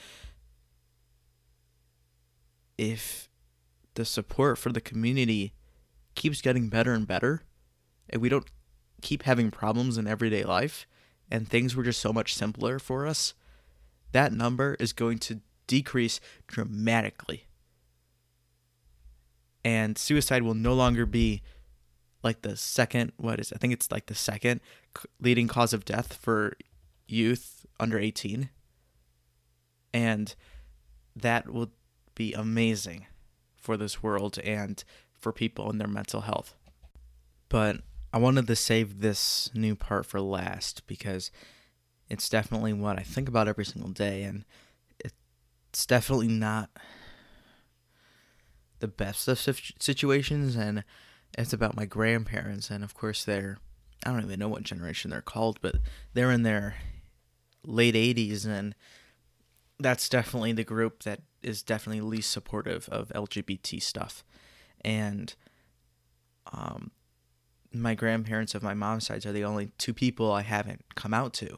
if 2.78 3.30
the 3.96 4.06
support 4.06 4.58
for 4.58 4.72
the 4.72 4.82
community 4.82 5.54
keeps 6.16 6.42
getting 6.42 6.70
better 6.70 6.94
and 6.94 7.08
better, 7.08 7.44
and 8.10 8.22
we 8.22 8.30
don't 8.30 8.50
keep 9.02 9.24
having 9.24 9.52
problems 9.52 9.98
in 9.98 10.08
everyday 10.08 10.44
life, 10.44 10.88
and 11.30 11.48
things 11.48 11.76
were 11.76 11.84
just 11.84 12.02
so 12.02 12.12
much 12.12 12.36
simpler 12.36 12.80
for 12.80 13.08
us, 13.08 13.34
that 14.12 14.34
number 14.34 14.76
is 14.80 14.94
going 14.94 15.18
to 15.20 15.42
decrease 15.68 16.20
dramatically. 16.48 17.46
And 19.64 19.98
suicide 19.98 20.44
will 20.44 20.54
no 20.54 20.74
longer 20.74 21.06
be 21.06 21.42
like 22.24 22.42
the 22.42 22.58
second, 22.58 23.14
what 23.18 23.40
is, 23.40 23.52
it? 23.52 23.56
I 23.56 23.58
think 23.58 23.74
it's 23.74 23.92
like 23.92 24.08
the 24.08 24.16
second 24.16 24.62
leading 25.20 25.48
cause 25.48 25.74
of 25.74 25.86
death 25.86 26.14
for 26.14 26.54
youth 27.08 27.66
under 27.80 28.00
18. 28.00 28.50
And 29.94 30.36
that 31.16 31.50
will 31.50 31.72
be 32.16 32.34
amazing 32.34 33.08
for 33.56 33.78
this 33.78 34.02
world 34.02 34.40
and 34.40 34.84
for 35.14 35.32
people 35.32 35.70
and 35.70 35.80
their 35.80 35.88
mental 35.88 36.22
health. 36.22 36.56
But 37.50 37.78
I 38.14 38.18
wanted 38.18 38.48
to 38.48 38.56
save 38.56 39.02
this 39.02 39.50
new 39.54 39.76
part 39.76 40.06
for 40.06 40.20
last 40.20 40.86
because 40.88 41.32
it's 42.10 42.28
definitely 42.28 42.74
what 42.74 43.00
I 43.00 43.04
think 43.04 43.30
about 43.30 43.48
every 43.48 43.66
single 43.66 43.92
day, 43.92 44.24
and 44.24 44.44
it's 45.00 45.86
definitely 45.86 46.28
not 46.28 46.70
the 48.82 48.88
best 48.88 49.28
of 49.28 49.40
situations. 49.80 50.56
And 50.56 50.84
it's 51.38 51.54
about 51.54 51.76
my 51.76 51.86
grandparents, 51.86 52.70
and 52.70 52.84
of 52.84 52.94
course, 52.94 53.24
they're 53.24 53.58
I 54.06 54.12
don't 54.12 54.24
even 54.24 54.40
know 54.40 54.50
what 54.50 54.64
generation 54.64 55.12
they're 55.12 55.22
called, 55.22 55.60
but 55.62 55.76
they're 56.14 56.32
in 56.32 56.44
their 56.44 56.76
late 57.64 57.94
80s, 57.96 58.46
and 58.46 58.76
that's 59.80 60.10
definitely 60.10 60.54
the 60.54 60.64
group 60.64 61.04
that 61.04 61.22
is 61.44 61.62
definitely 61.62 62.02
least 62.02 62.32
supportive 62.32 62.90
of 62.90 63.10
LGBT 63.10 63.82
stuff. 63.82 64.24
And 64.84 65.34
um, 66.52 66.92
my 67.74 67.94
grandparents 67.94 68.56
of 68.56 68.64
my 68.64 68.74
mom's 68.74 69.08
side 69.08 69.26
are 69.26 69.32
the 69.32 69.44
only 69.44 69.72
two 69.78 69.94
people 69.94 70.32
I 70.32 70.42
haven't 70.42 70.84
come 70.96 71.14
out 71.14 71.34
to. 71.34 71.58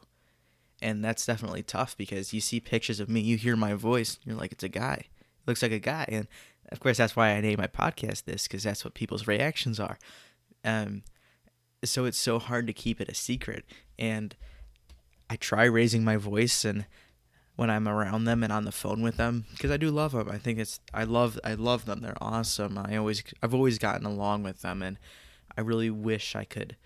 And 0.82 1.02
that's 1.02 1.24
definitely 1.24 1.62
tough 1.62 1.96
because 1.96 2.34
you 2.34 2.40
see 2.40 2.60
pictures 2.60 3.00
of 3.00 3.08
me, 3.08 3.20
you 3.20 3.36
hear 3.36 3.56
my 3.56 3.74
voice, 3.74 4.18
you're 4.24 4.36
like, 4.36 4.52
it's 4.52 4.64
a 4.64 4.68
guy. 4.68 5.04
It 5.06 5.46
looks 5.46 5.62
like 5.62 5.72
a 5.72 5.78
guy. 5.78 6.04
And 6.08 6.28
of 6.72 6.80
course, 6.80 6.96
that's 6.96 7.16
why 7.16 7.30
I 7.30 7.40
name 7.40 7.56
my 7.58 7.66
podcast 7.66 8.24
this, 8.24 8.44
because 8.44 8.62
that's 8.62 8.84
what 8.84 8.94
people's 8.94 9.26
reactions 9.26 9.78
are. 9.78 9.98
Um, 10.64 11.02
so 11.84 12.04
it's 12.04 12.18
so 12.18 12.38
hard 12.38 12.66
to 12.66 12.72
keep 12.72 13.00
it 13.00 13.08
a 13.08 13.14
secret. 13.14 13.64
And 13.98 14.34
I 15.28 15.36
try 15.36 15.64
raising 15.64 16.04
my 16.04 16.16
voice 16.16 16.64
and 16.64 16.86
when 17.56 17.70
I'm 17.70 17.86
around 17.86 18.24
them 18.24 18.42
and 18.42 18.52
on 18.52 18.64
the 18.64 18.72
phone 18.72 19.00
with 19.00 19.16
them 19.16 19.44
because 19.52 19.70
I 19.70 19.76
do 19.76 19.90
love 19.90 20.12
them. 20.12 20.28
I 20.28 20.38
think 20.38 20.58
it's 20.58 20.80
I 20.92 21.04
love 21.04 21.38
I 21.44 21.54
love 21.54 21.84
them. 21.84 22.00
They're 22.00 22.16
awesome. 22.20 22.76
I 22.76 22.96
always 22.96 23.22
I've 23.42 23.54
always 23.54 23.78
gotten 23.78 24.06
along 24.06 24.42
with 24.42 24.62
them 24.62 24.82
and 24.82 24.98
I 25.56 25.60
really 25.60 25.90
wish 25.90 26.34
I 26.34 26.44
could 26.44 26.76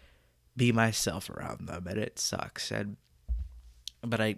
be 0.56 0.72
myself 0.72 1.30
around 1.30 1.68
them, 1.68 1.86
and 1.86 1.98
it 1.98 2.18
sucks. 2.18 2.70
And 2.70 2.96
but 4.02 4.20
I 4.20 4.36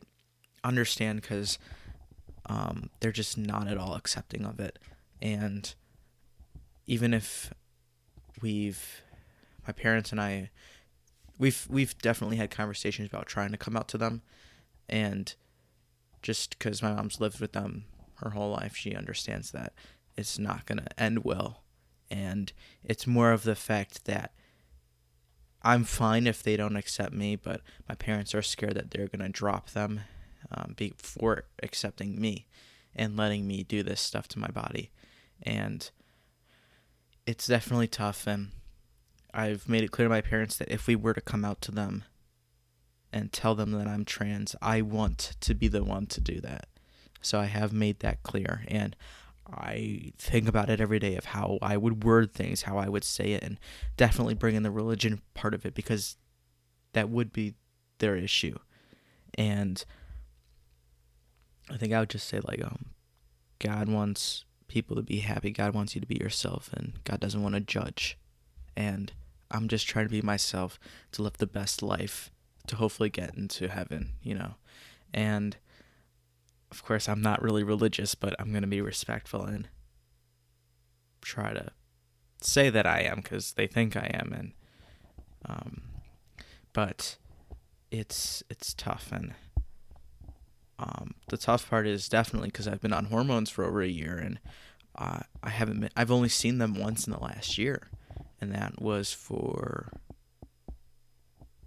understand 0.62 1.22
because 1.22 1.58
um, 2.46 2.90
they're 3.00 3.10
just 3.10 3.36
not 3.36 3.66
at 3.66 3.78
all 3.78 3.94
accepting 3.94 4.44
of 4.44 4.60
it, 4.60 4.78
and 5.20 5.74
even 6.86 7.14
if 7.14 7.52
we've 8.40 9.02
my 9.66 9.72
parents 9.72 10.12
and 10.12 10.20
I 10.20 10.50
we've 11.38 11.66
we've 11.70 11.96
definitely 11.98 12.36
had 12.36 12.50
conversations 12.50 13.08
about 13.08 13.26
trying 13.26 13.50
to 13.50 13.58
come 13.58 13.76
out 13.76 13.88
to 13.88 13.98
them. 13.98 14.22
And 14.88 15.34
just 16.22 16.58
because 16.58 16.82
my 16.82 16.92
mom's 16.92 17.20
lived 17.20 17.40
with 17.40 17.52
them 17.52 17.84
her 18.16 18.30
whole 18.30 18.50
life 18.50 18.76
she 18.76 18.94
understands 18.94 19.52
that 19.52 19.72
it's 20.16 20.38
not 20.38 20.66
going 20.66 20.78
to 20.78 21.00
end 21.00 21.24
well. 21.24 21.62
And 22.10 22.52
it's 22.84 23.06
more 23.06 23.30
of 23.30 23.44
the 23.44 23.54
fact 23.54 24.04
that 24.06 24.32
I'm 25.62 25.84
fine 25.84 26.26
if 26.26 26.42
they 26.42 26.56
don't 26.56 26.76
accept 26.76 27.12
me, 27.12 27.36
but 27.36 27.60
my 27.88 27.94
parents 27.94 28.34
are 28.34 28.42
scared 28.42 28.74
that 28.74 28.90
they're 28.90 29.08
gonna 29.08 29.28
drop 29.28 29.70
them 29.70 30.00
um, 30.50 30.74
before 30.76 31.44
accepting 31.62 32.20
me 32.20 32.46
and 32.94 33.16
letting 33.16 33.46
me 33.46 33.62
do 33.62 33.82
this 33.82 34.00
stuff 34.00 34.26
to 34.28 34.38
my 34.38 34.48
body, 34.48 34.90
and 35.42 35.90
it's 37.26 37.46
definitely 37.46 37.88
tough. 37.88 38.26
And 38.26 38.50
I've 39.32 39.68
made 39.68 39.84
it 39.84 39.90
clear 39.90 40.08
to 40.08 40.14
my 40.14 40.20
parents 40.20 40.56
that 40.56 40.70
if 40.70 40.86
we 40.86 40.96
were 40.96 41.14
to 41.14 41.20
come 41.20 41.44
out 41.44 41.60
to 41.62 41.72
them 41.72 42.04
and 43.12 43.32
tell 43.32 43.54
them 43.54 43.72
that 43.72 43.86
I'm 43.86 44.04
trans, 44.04 44.54
I 44.62 44.82
want 44.82 45.36
to 45.40 45.54
be 45.54 45.68
the 45.68 45.84
one 45.84 46.06
to 46.06 46.20
do 46.20 46.40
that. 46.40 46.66
So 47.20 47.38
I 47.38 47.46
have 47.46 47.72
made 47.72 48.00
that 48.00 48.22
clear, 48.22 48.64
and 48.68 48.96
I 49.52 50.12
think 50.16 50.48
about 50.48 50.70
it 50.70 50.80
every 50.80 50.98
day 50.98 51.16
of 51.16 51.26
how 51.26 51.58
I 51.60 51.76
would 51.76 52.04
word 52.04 52.32
things, 52.32 52.62
how 52.62 52.78
I 52.78 52.88
would 52.88 53.04
say 53.04 53.32
it, 53.32 53.42
and 53.42 53.58
definitely 53.96 54.34
bring 54.34 54.54
in 54.54 54.62
the 54.62 54.70
religion 54.70 55.20
part 55.34 55.52
of 55.52 55.66
it 55.66 55.74
because 55.74 56.16
that 56.92 57.10
would 57.10 57.32
be 57.32 57.54
their 57.98 58.16
issue. 58.16 58.56
And 59.34 59.84
I 61.70 61.76
think 61.76 61.92
I 61.92 62.00
would 62.00 62.10
just 62.10 62.28
say 62.28 62.40
like, 62.40 62.64
um, 62.64 62.86
God 63.58 63.88
wants 63.88 64.44
people 64.70 64.96
to 64.96 65.02
be 65.02 65.18
happy. 65.18 65.50
God 65.50 65.74
wants 65.74 65.94
you 65.94 66.00
to 66.00 66.06
be 66.06 66.16
yourself, 66.16 66.70
and 66.72 66.92
God 67.04 67.20
doesn't 67.20 67.42
want 67.42 67.56
to 67.56 67.60
judge. 67.60 68.16
And 68.76 69.12
I'm 69.50 69.68
just 69.68 69.86
trying 69.86 70.06
to 70.06 70.10
be 70.10 70.22
myself 70.22 70.78
to 71.12 71.22
live 71.22 71.36
the 71.36 71.46
best 71.46 71.82
life 71.82 72.30
to 72.68 72.76
hopefully 72.76 73.10
get 73.10 73.34
into 73.34 73.68
heaven, 73.68 74.12
you 74.22 74.34
know. 74.34 74.54
And 75.12 75.56
of 76.70 76.84
course, 76.84 77.08
I'm 77.08 77.20
not 77.20 77.42
really 77.42 77.64
religious, 77.64 78.14
but 78.14 78.34
I'm 78.38 78.50
going 78.50 78.62
to 78.62 78.68
be 78.68 78.80
respectful 78.80 79.44
and 79.44 79.68
try 81.20 81.52
to 81.52 81.72
say 82.40 82.70
that 82.70 82.86
I 82.86 83.00
am 83.00 83.16
because 83.16 83.52
they 83.52 83.66
think 83.66 83.96
I 83.96 84.10
am, 84.14 84.32
and 84.32 84.52
um, 85.46 85.82
but 86.72 87.16
it's 87.90 88.42
it's 88.48 88.72
tough, 88.72 89.10
and 89.12 89.34
um, 90.80 91.14
the 91.28 91.36
tough 91.36 91.68
part 91.68 91.86
is 91.86 92.08
definitely 92.08 92.48
because 92.48 92.66
I've 92.66 92.80
been 92.80 92.92
on 92.92 93.06
hormones 93.06 93.50
for 93.50 93.64
over 93.64 93.82
a 93.82 93.88
year, 93.88 94.16
and 94.16 94.40
uh, 94.96 95.20
I 95.42 95.50
haven't 95.50 95.80
been. 95.80 95.90
I've 95.94 96.10
only 96.10 96.30
seen 96.30 96.58
them 96.58 96.74
once 96.74 97.06
in 97.06 97.12
the 97.12 97.20
last 97.20 97.58
year, 97.58 97.88
and 98.40 98.52
that 98.52 98.80
was 98.80 99.12
for 99.12 99.92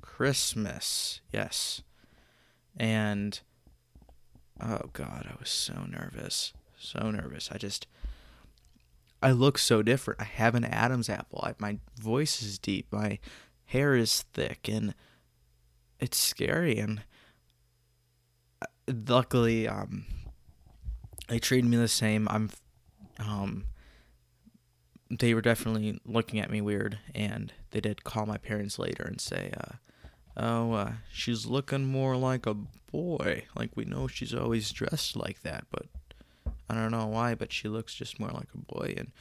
Christmas. 0.01 1.21
Yes, 1.31 1.83
and 2.75 3.39
Oh 4.61 4.89
god, 4.93 5.27
I 5.29 5.35
was 5.39 5.49
so 5.49 5.85
nervous. 5.89 6.53
So 6.77 7.11
nervous. 7.11 7.49
I 7.51 7.57
just 7.57 7.87
I 9.21 9.31
look 9.31 9.57
so 9.57 9.81
different. 9.81 10.21
I 10.21 10.25
have 10.25 10.55
an 10.55 10.65
Adam's 10.65 11.09
apple. 11.09 11.41
I, 11.43 11.53
my 11.57 11.79
voice 11.99 12.41
is 12.41 12.59
deep. 12.59 12.87
My 12.91 13.19
hair 13.65 13.95
is 13.95 14.23
thick 14.33 14.67
and 14.69 14.93
it's 15.99 16.17
scary 16.17 16.77
and 16.77 17.03
luckily 18.87 19.67
um 19.67 20.05
they 21.29 21.39
treated 21.39 21.69
me 21.69 21.77
the 21.77 21.87
same. 21.87 22.27
I'm 22.29 22.49
um 23.19 23.65
they 25.09 25.33
were 25.33 25.41
definitely 25.41 25.99
looking 26.05 26.39
at 26.39 26.49
me 26.49 26.59
weird 26.59 26.97
and 27.13 27.53
they 27.71 27.79
did 27.79 28.03
call 28.03 28.25
my 28.25 28.37
parents 28.37 28.79
later 28.79 29.03
and 29.03 29.21
say 29.21 29.51
uh 29.57 29.75
oh, 30.37 30.73
uh, 30.73 30.91
she's 31.11 31.45
looking 31.45 31.85
more 31.85 32.15
like 32.17 32.45
a 32.45 32.55
boy. 32.91 33.45
Like 33.55 33.71
we 33.75 33.85
know 33.85 34.07
she's 34.07 34.33
always 34.33 34.71
dressed 34.71 35.15
like 35.15 35.41
that, 35.43 35.65
but 35.71 35.85
I 36.69 36.75
don't 36.75 36.91
know 36.91 37.07
why, 37.07 37.35
but 37.35 37.51
she 37.51 37.67
looks 37.67 37.93
just 37.93 38.19
more 38.19 38.31
like 38.31 38.49
a 38.53 38.73
boy. 38.73 38.95
And 38.97 39.11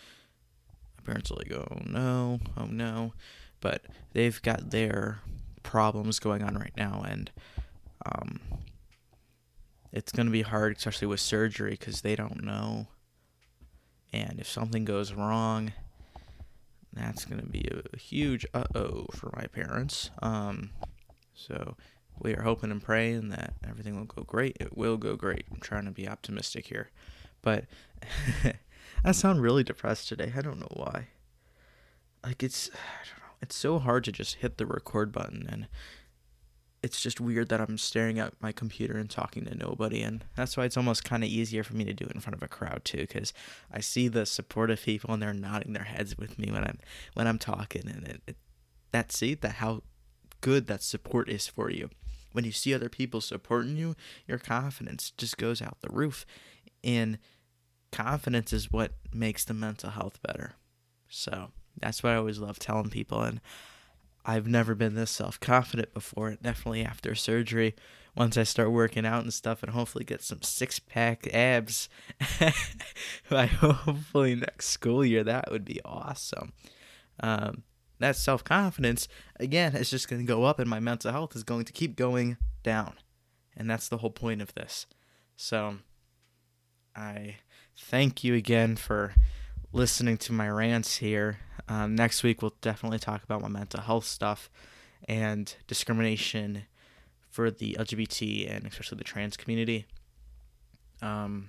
my 0.99 1.05
parents 1.05 1.31
are 1.31 1.37
like, 1.37 1.53
oh 1.53 1.79
no, 1.85 2.41
oh 2.57 2.67
no. 2.67 3.13
But 3.61 3.83
they've 4.13 4.41
got 4.43 4.71
their 4.71 5.21
problems 5.63 6.19
going 6.19 6.43
on 6.43 6.57
right 6.57 6.73
now, 6.77 7.05
and 7.07 7.31
um, 8.05 8.41
it's 9.93 10.13
going 10.13 10.27
to 10.27 10.33
be 10.33 10.43
hard, 10.43 10.77
especially 10.77 11.09
with 11.09 11.21
surgery, 11.21 11.73
because 11.73 12.01
they 12.01 12.17
don't 12.17 12.43
know. 12.43 12.87
And 14.13 14.39
if 14.39 14.49
something 14.49 14.85
goes 14.85 15.13
wrong, 15.13 15.73
that's 16.93 17.25
going 17.25 17.41
to 17.41 17.47
be 17.47 17.67
a 17.93 17.97
huge 17.97 18.47
uh 18.53 18.65
oh 18.75 19.07
for 19.15 19.33
my 19.35 19.47
parents. 19.47 20.11
Um, 20.21 20.71
so 21.35 21.77
we 22.21 22.35
are 22.35 22.43
hoping 22.43 22.71
and 22.71 22.83
praying 22.83 23.31
that 23.31 23.55
everything 23.67 23.97
will 23.97 24.05
go 24.05 24.23
great. 24.23 24.57
It 24.61 24.77
will 24.77 24.97
go 24.97 25.17
great. 25.17 25.47
I'm 25.51 25.61
trying 25.61 25.87
to 25.87 25.91
be 25.91 26.09
optimistic 26.09 26.67
here. 26.67 26.91
But 27.41 27.65
I 29.05 29.13
sound 29.13 29.43
really 29.43 29.65
depressed 29.65 30.09
today. 30.09 30.33
I 30.37 30.43
don't 30.43 30.61
know 30.61 30.73
why. 30.73 31.09
Like 32.25 32.43
it's 32.43 32.69
I 32.73 33.05
don't 33.09 33.19
know. 33.19 33.35
It's 33.41 33.57
so 33.57 33.79
hard 33.79 34.05
to 34.05 34.13
just 34.13 34.37
hit 34.37 34.59
the 34.59 34.67
record 34.67 35.11
button 35.11 35.49
and 35.51 35.67
it's 36.83 37.01
just 37.01 37.21
weird 37.21 37.49
that 37.49 37.61
I'm 37.61 37.79
staring 37.79 38.19
at 38.19 38.35
my 38.41 38.51
computer 38.51 38.97
and 38.99 39.09
talking 39.09 39.45
to 39.45 39.55
nobody 39.55 40.03
and 40.03 40.25
that's 40.35 40.57
why 40.57 40.65
it's 40.65 40.77
almost 40.77 41.05
kind 41.05 41.23
of 41.23 41.31
easier 41.31 41.63
for 41.63 41.77
me 41.77 41.85
to 41.85 41.93
do 41.93 42.05
it 42.05 42.13
in 42.13 42.21
front 42.21 42.35
of 42.35 42.43
a 42.43 42.49
crowd 42.49 42.85
too 42.85 43.07
cuz 43.07 43.33
I 43.71 43.81
see 43.81 44.09
the 44.09 44.27
supportive 44.27 44.83
people 44.83 45.13
and 45.15 45.23
they're 45.23 45.33
nodding 45.33 45.75
their 45.75 45.85
heads 45.85 46.19
with 46.19 46.39
me 46.39 46.51
when 46.51 46.65
I'm 46.65 46.79
when 47.15 47.27
I'm 47.27 47.39
talking 47.39 47.89
and 47.89 48.07
it, 48.07 48.23
it 48.27 48.37
that 48.93 49.11
see 49.11 49.35
that 49.35 49.55
how 49.55 49.83
good 50.43 50.67
that 50.67 50.83
support 50.83 51.31
is 51.31 51.49
for 51.49 51.71
you. 51.71 51.89
When 52.33 52.45
you 52.45 52.53
see 52.53 52.75
other 52.75 52.91
people 52.91 53.23
supporting 53.23 53.77
you, 53.77 53.97
your 54.27 54.39
confidence 54.39 55.11
just 55.11 55.39
goes 55.39 55.63
out 55.63 55.81
the 55.81 55.91
roof. 55.91 56.27
And 56.85 57.19
confidence 57.91 58.53
is 58.53 58.71
what 58.71 58.93
makes 59.13 59.45
the 59.45 59.55
mental 59.55 59.91
health 59.91 60.19
better. 60.23 60.55
So 61.09 61.53
that's 61.81 62.03
what 62.03 62.13
I 62.13 62.17
always 62.17 62.39
love 62.39 62.59
telling 62.59 62.91
people. 62.91 63.23
And 63.23 63.41
I've 64.25 64.47
never 64.47 64.75
been 64.75 64.95
this 64.95 65.11
self 65.11 65.41
confident 65.41 65.93
before. 65.95 66.37
Definitely 66.41 66.85
after 66.85 67.15
surgery, 67.15 67.75
once 68.17 68.37
I 68.37 68.45
start 68.45 68.71
working 68.71 69.07
out 69.07 69.23
and 69.23 69.33
stuff, 69.33 69.63
and 69.63 69.73
hopefully 69.73 70.05
get 70.05 70.23
some 70.23 70.43
six 70.43 70.79
pack 70.79 71.33
abs 71.33 71.89
by 73.31 73.47
hopefully 73.47 74.35
next 74.35 74.69
school 74.69 75.05
year, 75.05 75.25
that 75.25 75.51
would 75.51 75.65
be 75.65 75.81
awesome. 75.85 76.53
Um, 77.21 77.63
that 77.99 78.17
self 78.17 78.45
confidence, 78.45 79.09
again, 79.41 79.75
is 79.75 79.91
just 79.91 80.09
going 80.09 80.21
to 80.21 80.27
go 80.27 80.45
up, 80.45 80.59
and 80.59 80.69
my 80.69 80.81
mental 80.81 81.13
health 81.13 81.35
is 81.35 81.45
going 81.45 81.65
to 81.65 81.73
keep 81.73 81.97
going 81.97 82.37
down. 82.63 82.95
And 83.57 83.69
that's 83.69 83.89
the 83.89 83.99
whole 83.99 84.11
point 84.11 84.43
of 84.43 84.55
this. 84.55 84.87
So, 85.37 85.77
I 86.95 87.37
thank 87.77 88.23
you 88.23 88.35
again 88.35 88.77
for 88.77 89.15
listening 89.73 90.17
to 90.19 90.33
my 90.33 90.49
rants 90.49 90.97
here. 90.97 91.39
Um, 91.73 91.95
next 91.95 92.23
week, 92.23 92.43
we'll 92.43 92.55
definitely 92.61 92.99
talk 92.99 93.25
about 93.25 93.41
my 93.41 93.49
mental 93.49 93.81
health 93.81 94.05
stuff 94.05 94.51
and 95.09 95.55
discrimination 95.67 96.65
for 97.31 97.51
the 97.51 97.77
LGBT 97.79 98.55
and 98.55 98.67
especially 98.67 98.99
the 98.99 99.05
trans 99.05 99.39
community. 99.39 99.87
Um, 101.01 101.49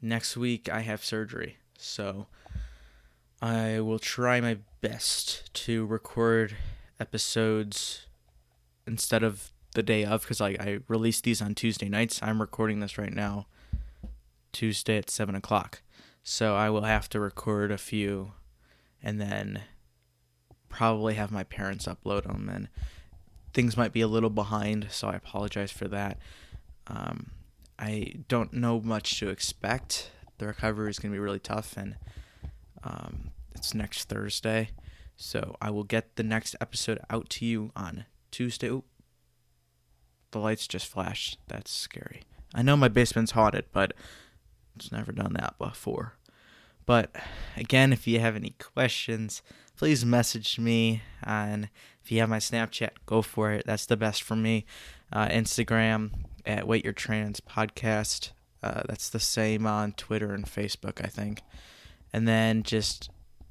next 0.00 0.36
week, 0.36 0.68
I 0.68 0.82
have 0.82 1.04
surgery. 1.04 1.56
So 1.76 2.28
I 3.42 3.80
will 3.80 3.98
try 3.98 4.40
my 4.40 4.58
best 4.80 5.52
to 5.64 5.84
record 5.84 6.56
episodes 7.00 8.06
instead 8.86 9.24
of 9.24 9.50
the 9.74 9.82
day 9.82 10.04
of 10.04 10.20
because 10.20 10.40
I, 10.40 10.50
I 10.50 10.78
release 10.86 11.20
these 11.20 11.42
on 11.42 11.56
Tuesday 11.56 11.88
nights. 11.88 12.20
I'm 12.22 12.40
recording 12.40 12.78
this 12.78 12.98
right 12.98 13.12
now, 13.12 13.46
Tuesday 14.52 14.96
at 14.96 15.10
7 15.10 15.34
o'clock. 15.34 15.82
So 16.22 16.54
I 16.54 16.70
will 16.70 16.84
have 16.84 17.08
to 17.08 17.18
record 17.18 17.72
a 17.72 17.78
few 17.78 18.30
and 19.06 19.20
then 19.20 19.62
probably 20.68 21.14
have 21.14 21.30
my 21.30 21.44
parents 21.44 21.86
upload 21.86 22.24
them. 22.24 22.50
And 22.52 22.68
things 23.54 23.76
might 23.76 23.92
be 23.92 24.00
a 24.00 24.08
little 24.08 24.30
behind, 24.30 24.88
so 24.90 25.06
I 25.06 25.14
apologize 25.14 25.70
for 25.70 25.86
that. 25.86 26.18
Um, 26.88 27.30
I 27.78 28.14
don't 28.26 28.52
know 28.52 28.80
much 28.80 29.20
to 29.20 29.28
expect. 29.28 30.10
The 30.38 30.48
recovery 30.48 30.90
is 30.90 30.98
going 30.98 31.12
to 31.12 31.14
be 31.14 31.20
really 31.20 31.38
tough, 31.38 31.76
and 31.76 31.94
um, 32.82 33.30
it's 33.54 33.74
next 33.74 34.08
Thursday. 34.08 34.70
So 35.14 35.54
I 35.62 35.70
will 35.70 35.84
get 35.84 36.16
the 36.16 36.24
next 36.24 36.56
episode 36.60 36.98
out 37.08 37.30
to 37.30 37.46
you 37.46 37.70
on 37.76 38.06
Tuesday. 38.32 38.66
Oop. 38.66 38.86
The 40.32 40.40
lights 40.40 40.66
just 40.66 40.88
flashed. 40.88 41.38
That's 41.46 41.70
scary. 41.70 42.22
I 42.52 42.62
know 42.62 42.76
my 42.76 42.88
basement's 42.88 43.30
haunted, 43.30 43.66
but 43.72 43.92
it's 44.74 44.90
never 44.90 45.12
done 45.12 45.34
that 45.34 45.56
before. 45.58 46.14
But 46.86 47.10
again, 47.56 47.92
if 47.92 48.06
you 48.06 48.20
have 48.20 48.36
any 48.36 48.54
questions, 48.58 49.42
please 49.76 50.04
message 50.04 50.58
me. 50.58 51.02
And 51.22 51.68
if 52.02 52.12
you 52.12 52.20
have 52.20 52.28
my 52.28 52.38
Snapchat, 52.38 52.90
go 53.04 53.22
for 53.22 53.50
it. 53.52 53.64
That's 53.66 53.86
the 53.86 53.96
best 53.96 54.22
for 54.22 54.36
me. 54.36 54.64
Uh, 55.12 55.28
Instagram 55.28 56.12
at 56.46 56.66
Wait 56.66 56.84
Your 56.84 56.92
Trans 56.92 57.40
Podcast. 57.40 58.30
Uh, 58.62 58.82
that's 58.86 59.10
the 59.10 59.20
same 59.20 59.66
on 59.66 59.92
Twitter 59.92 60.32
and 60.32 60.46
Facebook, 60.46 61.04
I 61.04 61.08
think. 61.08 61.42
And 62.12 62.26
then 62.26 62.62
just 62.62 63.10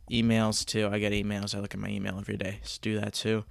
emails 0.10 0.66
too. 0.66 0.90
I 0.92 1.00
get 1.00 1.12
emails. 1.12 1.54
I 1.54 1.60
look 1.60 1.74
at 1.74 1.80
my 1.80 1.90
email 1.90 2.18
every 2.18 2.38
day. 2.38 2.60
So 2.64 2.80
do 2.82 3.00
that 3.00 3.14
too. 3.14 3.44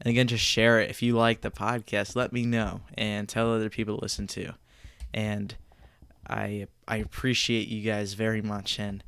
And 0.00 0.10
again, 0.10 0.26
just 0.26 0.44
share 0.44 0.80
it. 0.80 0.90
If 0.90 1.02
you 1.02 1.16
like 1.16 1.40
the 1.40 1.50
podcast, 1.50 2.16
let 2.16 2.32
me 2.32 2.44
know 2.44 2.82
and 2.94 3.28
tell 3.28 3.52
other 3.52 3.70
people 3.70 3.96
to 3.96 4.02
listen 4.02 4.26
to. 4.28 4.54
And 5.12 5.54
I 6.28 6.66
I 6.86 6.96
appreciate 6.96 7.68
you 7.68 7.82
guys 7.82 8.14
very 8.14 8.42
much. 8.42 8.78
And 8.78 9.02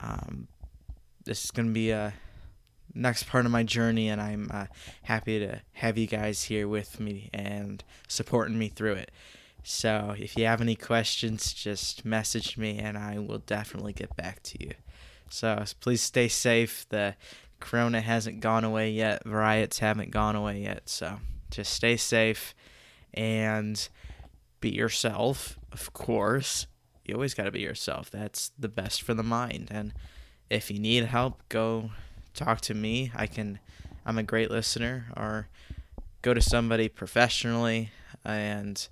um, 0.00 0.48
this 1.24 1.44
is 1.44 1.50
gonna 1.50 1.70
be 1.70 1.90
a 1.90 2.14
next 2.94 3.28
part 3.28 3.44
of 3.46 3.52
my 3.52 3.62
journey, 3.62 4.08
and 4.08 4.20
I'm 4.20 4.50
uh, 4.52 4.66
happy 5.02 5.38
to 5.38 5.60
have 5.74 5.98
you 5.98 6.06
guys 6.06 6.44
here 6.44 6.66
with 6.66 6.98
me 6.98 7.30
and 7.32 7.84
supporting 8.08 8.58
me 8.58 8.68
through 8.68 8.94
it. 8.94 9.10
So 9.62 10.14
if 10.16 10.36
you 10.36 10.46
have 10.46 10.60
any 10.60 10.76
questions, 10.76 11.52
just 11.52 12.04
message 12.04 12.56
me, 12.56 12.78
and 12.78 12.96
I 12.96 13.18
will 13.18 13.38
definitely 13.38 13.92
get 13.92 14.16
back 14.16 14.42
to 14.44 14.64
you. 14.64 14.72
So 15.28 15.64
please 15.80 16.02
stay 16.02 16.28
safe. 16.28 16.86
The 16.88 17.16
corona 17.58 18.00
hasn't 18.00 18.40
gone 18.40 18.64
away 18.64 18.90
yet. 18.90 19.22
Riots 19.26 19.80
haven't 19.80 20.12
gone 20.12 20.36
away 20.36 20.62
yet. 20.62 20.88
So 20.88 21.18
just 21.50 21.72
stay 21.72 21.96
safe 21.96 22.54
and 23.12 23.88
be 24.60 24.70
yourself, 24.70 25.58
of 25.76 25.92
course. 25.92 26.66
You 27.04 27.14
always 27.14 27.34
got 27.34 27.44
to 27.44 27.50
be 27.50 27.60
yourself. 27.60 28.10
That's 28.10 28.50
the 28.58 28.68
best 28.68 29.02
for 29.02 29.12
the 29.12 29.22
mind. 29.22 29.68
And 29.70 29.92
if 30.48 30.70
you 30.70 30.78
need 30.78 31.04
help, 31.04 31.42
go 31.50 31.90
talk 32.32 32.62
to 32.62 32.74
me. 32.74 33.12
I 33.14 33.26
can 33.26 33.60
I'm 34.06 34.16
a 34.16 34.22
great 34.22 34.50
listener 34.50 35.06
or 35.16 35.48
go 36.22 36.32
to 36.32 36.40
somebody 36.40 36.88
professionally 36.88 37.90
and 38.24 38.88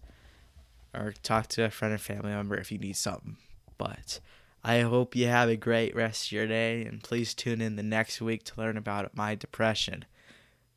or 0.93 1.15
talk 1.23 1.47
to 1.49 1.65
a 1.65 1.71
friend 1.71 1.95
or 1.95 1.99
family 1.99 2.31
member 2.31 2.57
if 2.57 2.71
you 2.71 2.79
need 2.79 2.97
something. 2.97 3.39
But 3.79 4.21
I 4.63 4.81
hope 4.81 5.17
you 5.17 5.27
have 5.27 5.49
a 5.49 5.57
great 5.57 5.97
rest 5.97 6.29
of 6.29 6.33
your 6.33 6.47
day 6.47 6.85
and 6.85 7.03
please 7.03 7.33
tune 7.33 7.63
in 7.63 7.77
the 7.77 7.83
next 7.83 8.21
week 8.21 8.45
to 8.45 8.61
learn 8.61 8.77
about 8.77 9.17
my 9.17 9.35
depression. 9.35 10.05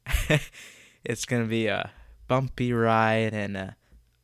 it's 1.03 1.25
going 1.25 1.43
to 1.43 1.49
be 1.49 1.67
a 1.67 1.91
bumpy 2.27 2.71
ride 2.71 3.33
and 3.33 3.57
a 3.57 3.75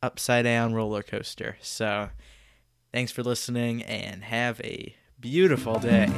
upside 0.03 0.43
down 0.43 0.73
roller 0.73 1.01
coaster. 1.01 1.57
So, 1.61 2.09
thanks 2.91 3.11
for 3.11 3.23
listening 3.23 3.81
and 3.83 4.23
have 4.25 4.61
a 4.61 4.95
beautiful 5.19 5.79
day. 5.79 6.11